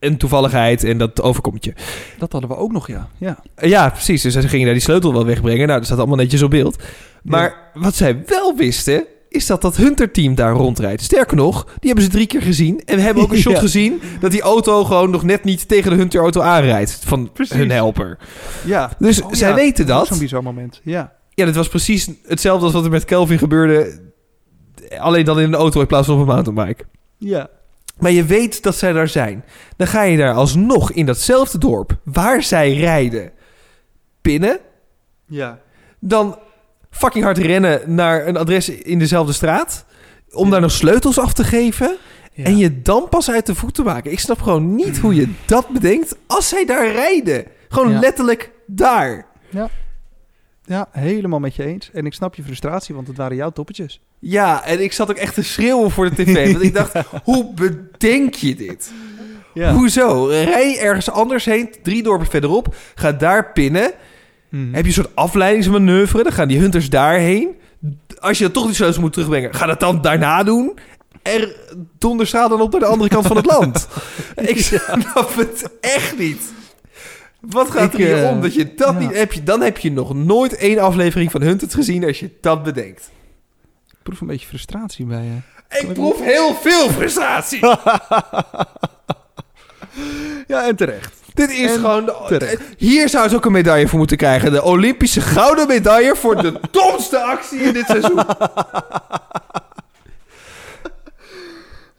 [0.00, 1.72] een toevalligheid en dat overkomt je.
[2.18, 3.08] Dat hadden we ook nog, ja.
[3.18, 3.38] ja.
[3.54, 4.22] Eh, Ja, precies.
[4.22, 5.66] Dus ze gingen daar die sleutel wel wegbrengen.
[5.66, 6.82] Nou, dat staat allemaal netjes op beeld.
[7.22, 11.02] Maar wat zij wel wisten, is dat dat Hunter-team daar rondrijdt.
[11.02, 12.82] Sterker nog, die hebben ze drie keer gezien.
[12.84, 13.58] En we hebben ook een shot Ja.
[13.60, 16.98] gezien dat die auto gewoon nog net niet tegen de Hunter-auto aanrijdt.
[17.04, 17.56] Van Precies.
[17.56, 18.18] hun helper.
[18.64, 18.90] ja.
[18.98, 20.06] Dus Oh, zij ja, weten dat.
[20.06, 21.12] Zo'n bizar moment, ja.
[21.34, 24.00] Ja, dit was precies hetzelfde als wat er met Kelvin gebeurde.
[24.98, 26.84] Alleen dan in een auto in plaats van op een mountainbike.
[27.18, 27.48] Ja.
[27.98, 29.44] Maar je weet dat zij daar zijn.
[29.76, 33.32] Dan ga je daar alsnog in datzelfde dorp waar zij rijden
[34.20, 34.58] pinnen.
[35.26, 35.58] Ja.
[35.98, 36.38] Dan
[36.90, 39.84] fucking hard rennen naar een adres in dezelfde straat.
[40.30, 41.96] Om daar nog sleutels af te geven.
[42.34, 44.12] En je dan pas uit de voet te maken.
[44.12, 47.44] Ik snap gewoon niet hoe je dat bedenkt als zij daar rijden.
[47.68, 47.98] Gewoon Ja.
[47.98, 49.26] letterlijk daar.
[49.50, 49.68] Ja,
[50.90, 51.90] helemaal met je eens.
[51.92, 54.00] En ik snap je frustratie, want het waren jouw toppetjes.
[54.18, 56.52] Ja, en ik zat ook echt te schreeuwen voor de tv.
[56.52, 56.92] Want ik dacht,
[57.24, 58.92] hoe bedenk je dit?
[59.54, 59.72] Ja.
[59.72, 60.26] Hoezo?
[60.26, 62.74] Rij ergens anders heen, drie dorpen verderop.
[62.94, 63.92] Ga daar pinnen.
[64.48, 64.74] Mhm.
[64.74, 66.22] Heb je een soort afleidingsmanoeuvre.
[66.22, 67.56] Dan gaan die hunters daarheen.
[68.18, 70.78] Als je dan toch die sleutels moet terugbrengen, ga dat dan daarna doen.
[71.22, 71.56] Er
[71.98, 73.88] donderstraal dan op naar de andere kant van het land.
[74.36, 76.56] Ik snap het echt niet.
[77.40, 78.40] Wat gaat Ik, er hier eh, om?
[78.40, 78.98] Dat je dat ja.
[78.98, 82.30] niet heb je, dan heb je nog nooit één aflevering van Hunted gezien als je
[82.40, 83.10] dat bedenkt.
[83.90, 85.78] Ik proef een beetje frustratie bij je.
[85.78, 87.60] Ik proef heel veel frustratie.
[90.46, 91.14] Ja, en terecht.
[91.34, 92.04] Dit is En gewoon...
[92.04, 92.62] De, terecht.
[92.76, 94.52] hier zou ze ook een medaille voor moeten krijgen.
[94.52, 98.22] De Olympische gouden medaille voor de domste actie in dit seizoen.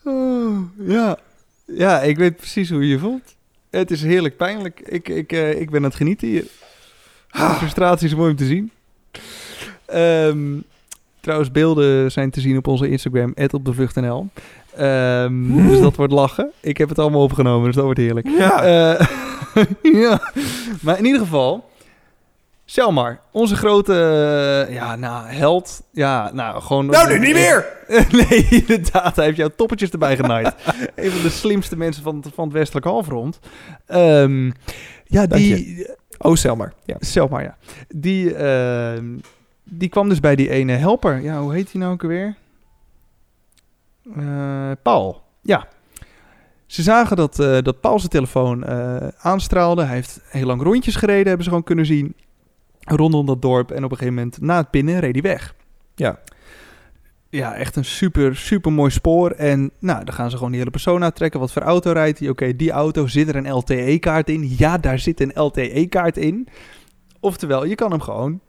[0.03, 1.17] Oh, ja.
[1.65, 3.35] ja, ik weet precies hoe je je voelt.
[3.69, 4.79] Het is heerlijk pijnlijk.
[4.79, 6.45] Ik, ik, eh, ik ben aan het genieten hier.
[7.31, 8.71] De frustratie is mooi om te zien.
[9.85, 10.59] Ehm,
[11.19, 14.27] trouwens, beelden zijn te zien op onze Instagram, @opdevlucht.nl.
[14.75, 16.51] Ehm dus dat wordt lachen.
[16.59, 18.27] Ik heb het allemaal opgenomen, dus dat wordt heerlijk.
[18.37, 18.63] Ja.
[18.63, 19.07] Eh,
[20.01, 20.31] ja,
[20.81, 21.68] maar in ieder geval,
[22.69, 23.93] Selmar, onze grote,
[24.67, 25.81] eh, ja, nou, held.
[25.91, 26.85] Ja, nou, gewoon...
[26.85, 27.65] nou, nu niet meer!
[28.29, 30.55] nee, inderdaad, hij heeft jouw toppertjes erbij genaaid.
[30.95, 33.39] een van de slimste mensen van, het- van het westelijke halfrond.
[33.85, 34.45] Ehm,
[35.03, 35.87] ja, Dank die...
[36.17, 36.73] Oh, Selmar.
[36.85, 36.95] Ja.
[36.99, 37.57] Selmar, ja.
[37.87, 39.17] Die, ehm,
[39.63, 41.21] die kwam dus bij die ene helper.
[41.21, 42.35] Ja, hoe heet die nou ook alweer?
[44.17, 45.21] Eh, Paul.
[45.41, 45.67] Ja.
[46.65, 48.65] Ze zagen dat, eh, dat Paul zijn telefoon
[49.17, 49.83] aanstraalde.
[49.83, 52.15] Hij heeft heel lang rondjes gereden, hebben ze gewoon kunnen zien.
[52.91, 53.71] Rondom dat dorp.
[53.71, 55.55] En op een gegeven moment, na het pinnen, reed hij weg.
[55.95, 56.19] Ja.
[57.29, 59.31] Ja, echt een super, super mooi spoor.
[59.31, 61.39] En nou, dan gaan ze gewoon die hele persoon uittrekken.
[61.39, 62.29] Wat voor auto rijdt hij?
[62.29, 64.55] Oké, die auto, zit er een LTE-kaart in?
[64.57, 66.47] Ja, daar zit een LTE-kaart in.
[67.19, 68.39] Oftewel, je kan hem gewoon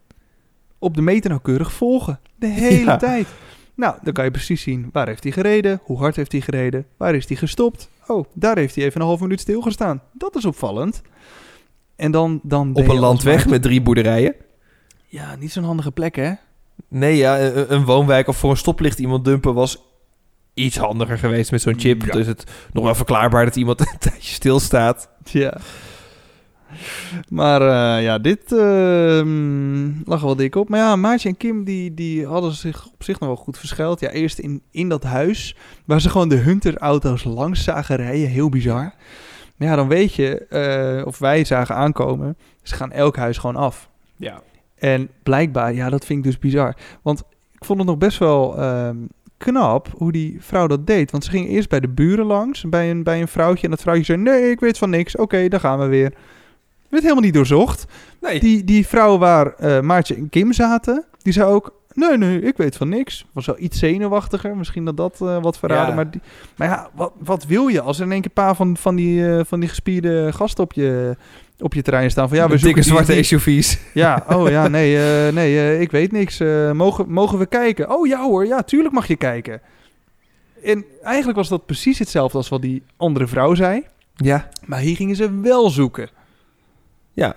[0.79, 2.21] op de meter nauwkeurig volgen.
[2.37, 2.97] De hele Ja.
[2.97, 3.27] tijd.
[3.75, 6.87] Nou, dan kan je precies zien waar heeft hij gereden, hoe hard heeft hij gereden,
[6.97, 7.89] waar is hij gestopt.
[8.07, 10.03] Oh, daar heeft hij even een half minuut stilgestaan.
[10.13, 11.03] Dat is opvallend.
[12.01, 14.35] En dan, dan Op een landweg met drie boerderijen.
[15.07, 16.33] Ja, niet zo'n handige plek, hè?
[16.89, 19.79] Nee, ja, een, een woonwijk of voor een stoplicht iemand dumpen was
[20.55, 22.05] iets handiger geweest met zo'n chip.
[22.05, 22.13] Ja.
[22.13, 25.09] Dus het nog wel verklaarbaar dat iemand een tijdje stilstaat.
[25.25, 25.61] Ja.
[27.29, 30.69] Maar eh, ja, dit ehm lag wel dik op.
[30.69, 34.01] Maar ja, Maartje en Kim die, die hadden zich op zich nog wel goed verschuild.
[34.01, 38.29] Ja, eerst in, in dat huis waar ze gewoon de Hunter-auto's langs zagen rijden.
[38.29, 38.95] Heel bizar.
[39.61, 43.57] Maar ja, dan weet je, eh, of wij zagen aankomen, ze gaan elk huis gewoon
[43.57, 43.91] af.
[44.17, 44.43] Ja.
[44.75, 46.77] En blijkbaar, ja, dat vind ik dus bizar.
[47.03, 48.97] Want ik vond het nog best wel ehm,
[49.37, 51.11] knap hoe die vrouw dat deed.
[51.11, 53.65] Want ze ging eerst bij de buren langs, bij een, bij een vrouwtje.
[53.65, 55.17] En dat vrouwtje zei, nee, ik weet van niks.
[55.17, 56.13] Oké, dan gaan we weer.
[56.89, 57.85] Werd helemaal niet doorzocht.
[58.21, 61.80] Nee, Die, die vrouw waar eh, Maartje en Kim zaten, die zei ook...
[62.01, 63.25] Nee, nee, ik weet van niks.
[63.33, 64.57] Was wel iets zenuwachtiger.
[64.57, 65.89] Misschien dat dat eh, wat verraden.
[65.89, 65.95] Ja.
[65.95, 66.21] Maar, die,
[66.57, 68.95] maar ja, wat, wat wil je als er in één keer een paar van, van,
[68.97, 71.17] die, eh, van die gespierde gasten op je,
[71.59, 72.29] op je terrein staan?
[72.29, 73.79] Van, ja, we met dikke zoeken die- zwarte die- SUV's.
[73.95, 74.97] ja, oh ja, nee,
[75.27, 76.39] eh, nee ik weet niks.
[76.73, 77.91] Mogen, mogen we kijken?
[77.91, 79.61] Oh ja hoor, ja, tuurlijk mag je kijken.
[80.65, 83.83] En eigenlijk was dat precies hetzelfde als wat die andere vrouw zei.
[84.15, 84.49] Ja.
[84.67, 86.09] Maar hier gingen ze wel zoeken.
[87.13, 87.35] Ja.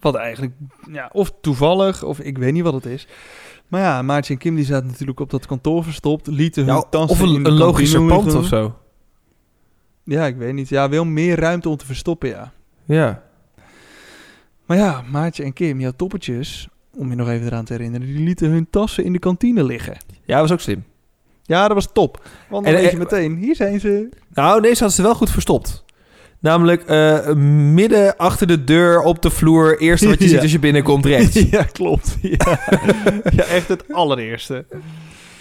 [0.00, 0.52] Wat eigenlijk,
[0.92, 3.06] ja, of toevallig, of ik weet niet wat het is.
[3.68, 6.26] Maar ja, Maartje en Kim die zaten natuurlijk op dat kantoor verstopt.
[6.26, 8.76] Lieten hun ja tassen of in een, kantine pand of zo.
[10.04, 10.68] Ja, ik weet niet.
[10.68, 12.52] Ja, wel meer ruimte om te verstoppen, ja.
[12.84, 13.22] Ja.
[14.66, 18.18] Maar ja, Maartje en Kim, jouw toppertjes, om je nog even eraan te herinneren, die
[18.24, 19.96] lieten hun tassen in de kantine liggen.
[20.24, 20.84] Ja, was ook slim.
[21.42, 22.22] Ja, dat was top.
[22.48, 24.08] Want dan En- weet je en- meteen, hier zijn ze.
[24.34, 25.84] Nou, deze hadden ze wel goed verstopt.
[26.40, 27.32] Namelijk eh,
[27.72, 29.78] midden achter de deur op de vloer.
[29.80, 30.30] Eerste wat je Ja.
[30.30, 31.34] ziet als je binnenkomt rechts.
[31.50, 32.16] ja, klopt.
[32.22, 32.60] Ja.
[33.36, 34.64] ja, echt het allereerste.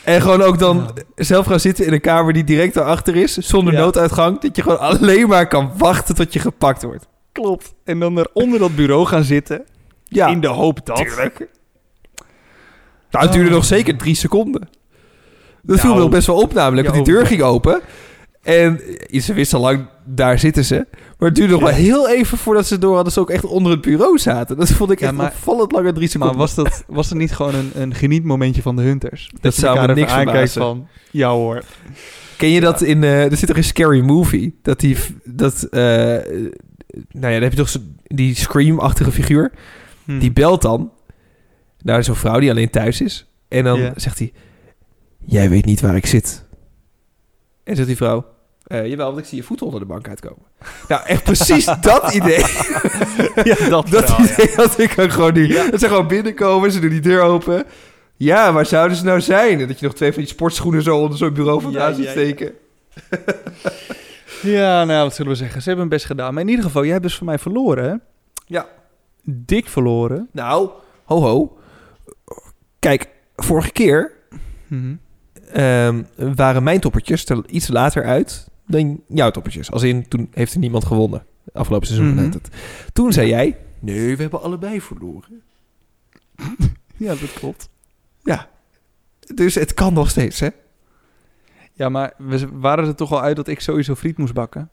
[0.03, 3.33] En gewoon ook dan zelf gaan zitten in een kamer die direct daarachter is.
[3.37, 3.79] Zonder Ja.
[3.79, 4.39] nooduitgang.
[4.39, 7.07] Dat je gewoon alleen maar kan wachten tot je gepakt wordt.
[7.31, 7.73] Klopt.
[7.83, 9.65] En dan er onder dat bureau gaan zitten.
[10.03, 10.95] Ja, in de hoop dat.
[10.95, 11.47] tuurlijk.
[13.11, 13.55] Nou, het duurde Oh.
[13.55, 14.61] nog zeker drie seconden.
[14.61, 14.69] Dat
[15.75, 16.87] Nou, viel me nog best wel op namelijk.
[16.89, 17.81] want die deur ging open.
[18.47, 18.79] En
[19.21, 20.87] ze wisten al lang, daar zitten ze.
[21.17, 21.67] Maar het duurde nog Ja.
[21.67, 24.57] wel heel even voordat ze door hadden ze ook echt onder het bureau zaten.
[24.57, 26.37] Dat vond ik Ja, echt maar- opvallend langer drie seconden.
[26.37, 29.31] Maar was dat, was dat niet gewoon een, een genietmomentje van de Hunters?
[29.41, 30.61] Dat, je zou me niks aankijkt verbazen.
[30.61, 31.63] van, ja hoor.
[32.37, 33.03] Ken je dat in...
[33.03, 34.59] eh, er zit toch een Scary Movie?
[34.61, 34.97] Dat die...
[35.23, 36.13] Dat, eh, nou
[37.11, 39.51] ja, dan heb je toch zo, die Scream-achtige figuur.
[40.05, 40.19] Hm.
[40.19, 40.91] Die belt dan
[41.81, 43.27] naar zo'n vrouw die alleen thuis is.
[43.47, 43.91] En dan Ja.
[43.95, 44.33] zegt hij...
[45.25, 46.45] Jij weet niet waar ik zit.
[47.63, 48.25] En zegt die vrouw...
[48.67, 50.43] "Eh, jawel, want ik zie je voeten onder de bank uitkomen.
[50.87, 52.39] Nou, echt precies dat idee.
[53.51, 54.19] ja, dat, Dat ja.
[54.23, 55.71] idee had ik ook gewoon niet.
[55.71, 57.63] Dat ze gewoon binnenkomen, ze doen die deur open.
[58.15, 59.59] Ja, waar zouden ze nou zijn?
[59.61, 62.03] En dat je nog twee van die sportschoenen zo onder zo'n bureau vandaan Ja, ziet
[62.05, 62.17] ja, ja.
[62.17, 62.53] steken.
[64.41, 65.61] Ja, nou, wat zullen we zeggen?
[65.61, 66.33] Ze hebben hun best gedaan.
[66.33, 67.95] Maar in ieder geval, jij hebt dus voor mij verloren, hè?
[68.45, 68.65] Ja.
[69.23, 70.29] Dik verloren.
[70.31, 70.69] Nou,
[71.05, 71.57] ho ho.
[72.79, 74.11] Kijk, vorige keer
[74.67, 74.95] Mhm.
[75.53, 76.03] ehm,
[76.35, 79.71] waren mijn toppertjes er iets later uit dan jouw toppertjes.
[79.71, 81.25] Als in, toen heeft er niemand gewonnen.
[81.53, 82.23] Afgelopen seizoen Mhm.
[82.23, 82.49] net het.
[82.93, 85.41] Toen zei jij, nee, we hebben allebei verloren.
[86.97, 87.69] Ja, dat klopt.
[89.35, 90.49] Dus het kan nog steeds, hè?
[91.73, 94.69] Ja, maar we waren er toch al uit dat ik sowieso friet moest bakken?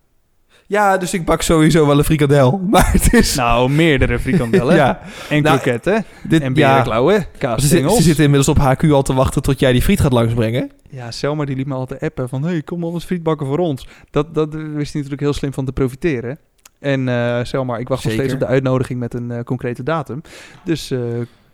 [0.66, 2.58] Ja, dus ik bak sowieso wel een frikandel.
[2.70, 3.34] Maar het is...
[3.34, 4.74] Nou, meerdere frikandellen.
[4.84, 6.04] ja, En Nou, kroketten.
[6.22, 7.26] dit, en ja, berenklauwen.
[7.56, 10.70] ze, ze zitten inmiddels op HQ al te wachten tot jij die friet gaat langsbrengen.
[10.90, 12.42] Ja, Selma die liet me altijd appen van...
[12.44, 13.86] hey, kom anders friet bakken voor ons.
[14.10, 16.38] Dat, dat wist hij natuurlijk heel slim van te profiteren.
[16.80, 20.20] En eh Selma, ik wacht nog steeds op de uitnodiging met een eh, concrete datum.
[20.64, 20.98] Dus eh,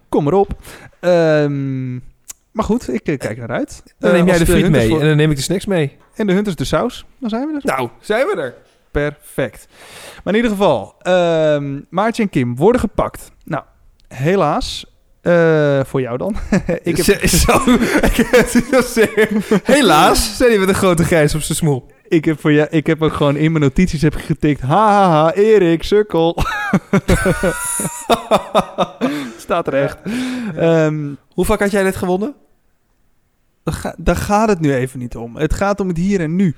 [0.09, 0.53] kom erop.
[1.01, 1.93] Ehm,
[2.51, 3.83] maar goed, ik kijk naar uit.
[3.99, 5.97] Dan neem jij de friet mee voor- en dan neem ik de snacks mee.
[6.15, 7.05] En de Hunters de saus.
[7.19, 7.61] Dan zijn we er.
[7.65, 8.55] Nou, zijn we er.
[8.91, 9.66] Perfect.
[10.24, 13.30] Maar in ieder geval, ehm Maartje en Kim worden gepakt.
[13.45, 13.62] Nou,
[14.09, 14.84] helaas.
[15.20, 16.36] eh, voor jou dan.
[16.82, 17.61] ik heb, Zo-
[19.74, 21.86] Helaas, zei hij met een grote grijs op zijn smoel.
[22.09, 24.61] ik, heb voor jou, ik heb ook gewoon in mijn notities heb ik getikt.
[24.61, 26.36] Ha, ha, ha, Erik, sukkel.
[29.38, 29.97] Staat er echt.
[30.57, 32.34] Ehm, Hoe vaak had jij dit gewonnen?
[33.63, 35.37] Daar, ga- daar gaat het nu even niet om.
[35.37, 36.55] Het gaat om het hier en nu.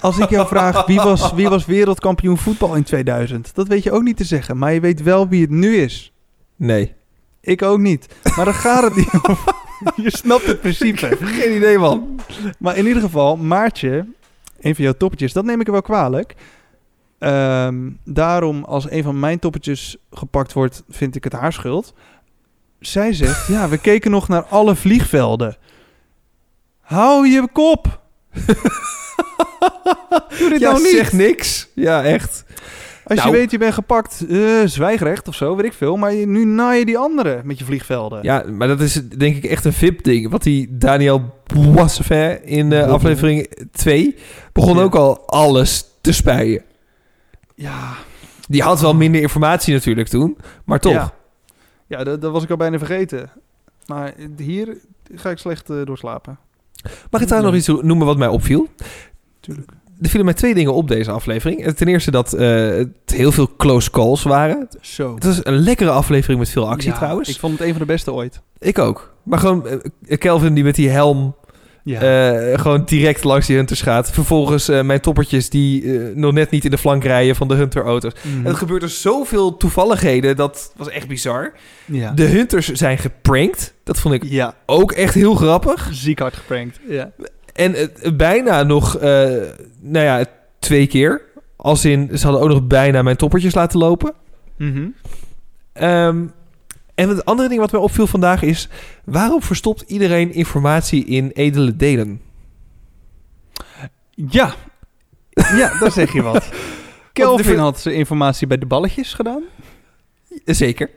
[0.00, 3.92] Als ik jou vraag wie was, wie was wereldkampioen voetbal in 2000, dat weet je
[3.92, 4.58] ook niet te zeggen.
[4.58, 6.12] Maar je weet wel wie het nu is.
[6.56, 6.94] Nee.
[7.40, 8.14] Ik ook niet.
[8.36, 9.36] Maar daar gaat het niet om.
[10.04, 11.16] Je snapt het principe.
[11.20, 12.20] Geen idee, man.
[12.58, 14.06] Maar in ieder geval, Maartje,
[14.60, 16.34] een van jouw toppetjes, dat neem ik er wel kwalijk.
[17.18, 21.94] Ehm, daarom, als een van mijn toppetjes gepakt wordt, vind ik het haar schuld.
[22.80, 25.56] Zij zegt, ja, we keken nog naar alle vliegvelden.
[26.82, 28.00] Hou je kop!
[30.38, 30.92] Doe dit Ja, nou niet!
[30.92, 31.68] zeg niks.
[31.74, 32.44] Ja, echt.
[33.04, 33.30] Als Nou.
[33.30, 35.96] je weet, je bent gepakt, eh, zwijgrecht of zo, weet ik veel.
[35.96, 38.22] Maar nu naai je die anderen met je vliegvelden.
[38.22, 40.30] Ja, maar dat is denk ik echt een VIP-ding.
[40.30, 42.94] Wat die Daniel Boissevin in de Bobbel.
[42.94, 44.16] aflevering 2
[44.52, 44.82] begon Ja.
[44.82, 46.62] ook al alles te spuien.
[47.54, 47.92] ja.
[48.48, 50.92] Die had wel minder informatie natuurlijk toen, maar toch.
[50.92, 51.12] Ja,
[51.86, 53.30] ja dat, dat was ik al bijna vergeten.
[53.86, 54.76] Maar hier
[55.14, 56.38] ga ik slecht eh, doorslapen.
[57.10, 58.68] Mag ik daar nog iets noemen wat mij opviel?
[59.40, 59.70] Tuurlijk.
[60.00, 61.74] Er vielen mij twee dingen op deze aflevering.
[61.74, 64.68] Ten eerste dat eh, het heel veel close calls waren.
[64.80, 65.14] Zo.
[65.14, 67.28] Het was een lekkere aflevering met veel actie Ja, trouwens.
[67.28, 68.40] Ik vond het een van de beste ooit.
[68.58, 69.14] Ik ook.
[69.22, 71.34] Maar gewoon eh, Kelvin die met die helm
[71.84, 72.00] Ja.
[72.00, 74.10] eh, gewoon direct langs die Hunters gaat.
[74.10, 77.54] Vervolgens eh, mijn toppertjes die eh, nog net niet in de flank rijden van de
[77.54, 78.12] Hunter-auto's.
[78.22, 78.38] Mhm.
[78.38, 80.36] En er gebeurt er zoveel toevalligheden.
[80.36, 81.52] Dat was echt bizar.
[81.84, 82.10] ja.
[82.10, 83.74] De Hunters zijn geprankt.
[83.84, 84.54] Dat vond ik ja.
[84.66, 85.88] ook echt heel grappig.
[85.92, 86.80] Ziek hard geprankt.
[86.88, 87.10] Ja.
[87.52, 90.24] En het bijna nog, nou ja,
[90.58, 91.22] twee keer.
[91.56, 94.12] Als in, ze hadden ook nog bijna mijn toppertjes laten lopen.
[94.56, 94.88] Mhm.
[95.72, 96.24] Ehm,
[97.02, 98.68] en het andere ding wat mij opviel vandaag is...
[99.04, 102.20] waarom verstopt iedereen informatie in edele delen?
[104.10, 104.54] Ja.
[105.30, 106.48] Ja, daar zeg je wat.
[107.12, 109.42] Kelvin had zijn informatie bij de balletjes gedaan.
[110.44, 110.90] Zeker.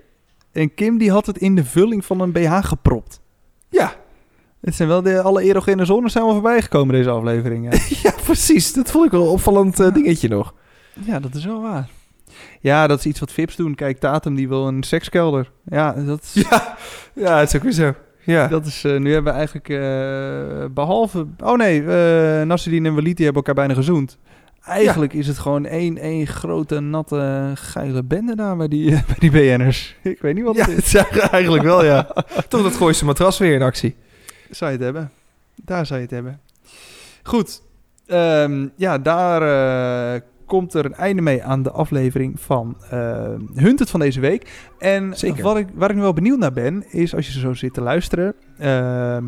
[0.52, 3.20] En Kim die had het in de vulling van een BH gepropt.
[3.70, 3.96] Ja,
[4.62, 7.74] Het zijn wel de, alle erogene zones zijn wel voorbij gekomen deze aflevering.
[7.74, 7.80] Ja.
[8.12, 8.74] ja precies.
[8.74, 10.54] Dat vond ik wel een opvallend eh, dingetje nog.
[10.94, 11.90] ja, dat is wel waar.
[12.60, 13.76] Ja, dat is iets wat Vips doen.
[13.76, 15.52] Kijk, Tatum die wil een sekskelder.
[15.66, 16.34] Ja, dat is...
[16.50, 16.78] Ja,
[17.14, 17.94] ja het is ook weer zo.
[18.26, 18.48] Ja.
[18.48, 21.28] Dat is, eh, nu hebben we eigenlijk eh, behalve...
[21.44, 22.48] Oh nee, uh, en
[22.96, 24.18] Walid die hebben elkaar bijna gezoend.
[24.62, 29.32] Eigenlijk is het gewoon één, één grote, natte, geile bende daar bij die, bij die
[29.32, 29.96] BN'ers.
[30.02, 30.96] Ik weet niet wat ja, het is.
[30.96, 32.08] eigenlijk wel, ja.
[32.48, 33.96] Toch dat Gooise matras weer in actie.
[34.50, 35.12] Zou je het hebben.
[35.56, 36.40] Daar zou je het hebben.
[37.24, 37.62] Goed.
[38.06, 39.42] Ehm, ja, daar
[40.46, 43.24] komt er een einde mee aan de aflevering van uh,
[43.54, 44.70] Hunted van deze week.
[44.80, 45.44] En Zeker.
[45.44, 47.82] Wat ik, waar ik nu wel benieuwd naar ben, is als je zo zit te
[47.82, 48.34] luisteren.
[48.58, 49.24] ehm,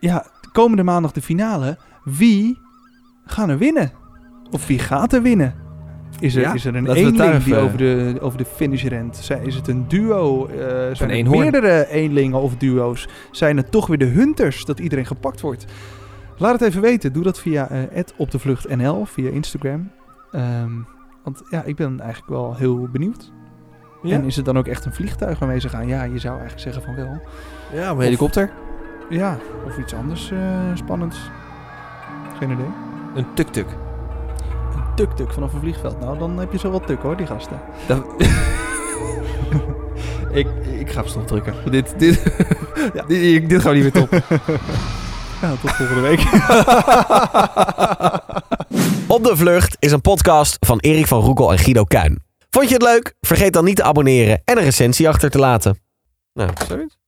[0.00, 1.78] ja, komende maandag de finale.
[2.04, 2.58] Wie
[3.26, 3.92] gaan er winnen?
[4.50, 5.54] Of wie gaat er winnen?
[6.20, 9.16] Is er, Ja, is er een eenling die over de, over de finish rent?
[9.16, 10.46] Zijn- Is het een duo?
[10.46, 10.56] Eh,
[10.92, 11.40] zijn er eenhoorn.
[11.40, 13.08] meerdere eenlingen of duo's?
[13.30, 15.64] Zijn het toch weer de hunters dat iedereen gepakt wordt?
[16.38, 17.12] Laat het even weten.
[17.12, 19.90] Doe dat via eh op de vlucht NL, via Instagram.
[20.32, 20.70] Ehm,
[21.24, 23.32] want ja, ik ben eigenlijk wel heel benieuwd.
[24.02, 25.86] Ja, En is het dan ook echt een vliegtuig waarmee ze gaan?
[25.86, 27.20] Ja, je zou eigenlijk zeggen van wel.
[27.72, 28.50] ja een helikopter.
[29.10, 30.38] Ja, of iets anders eh,
[30.74, 31.30] spannends.
[32.38, 32.66] Geen idee.
[33.14, 33.66] Een tuk-tuk.
[34.74, 36.00] Een tuk-tuk vanaf een vliegveld.
[36.00, 37.60] Nou, dan heb je zo wat tuk hoor, die gasten.
[37.86, 38.04] Dat-
[40.30, 40.46] ik,
[40.78, 41.54] ik ga op stop drukken.
[41.70, 42.22] Dit, dit,
[42.94, 43.02] Ja.
[43.06, 44.20] dit, dit gaan we niet meer top.
[45.42, 46.20] Tot volgende week.
[49.16, 52.22] Op de Vlucht is een podcast van Erik van Roekel en Guido Kuin.
[52.50, 53.14] Vond je het leuk?
[53.20, 55.78] Vergeet dan niet te abonneren en een recensie achter te laten.
[56.32, 57.01] Nou, zoiets.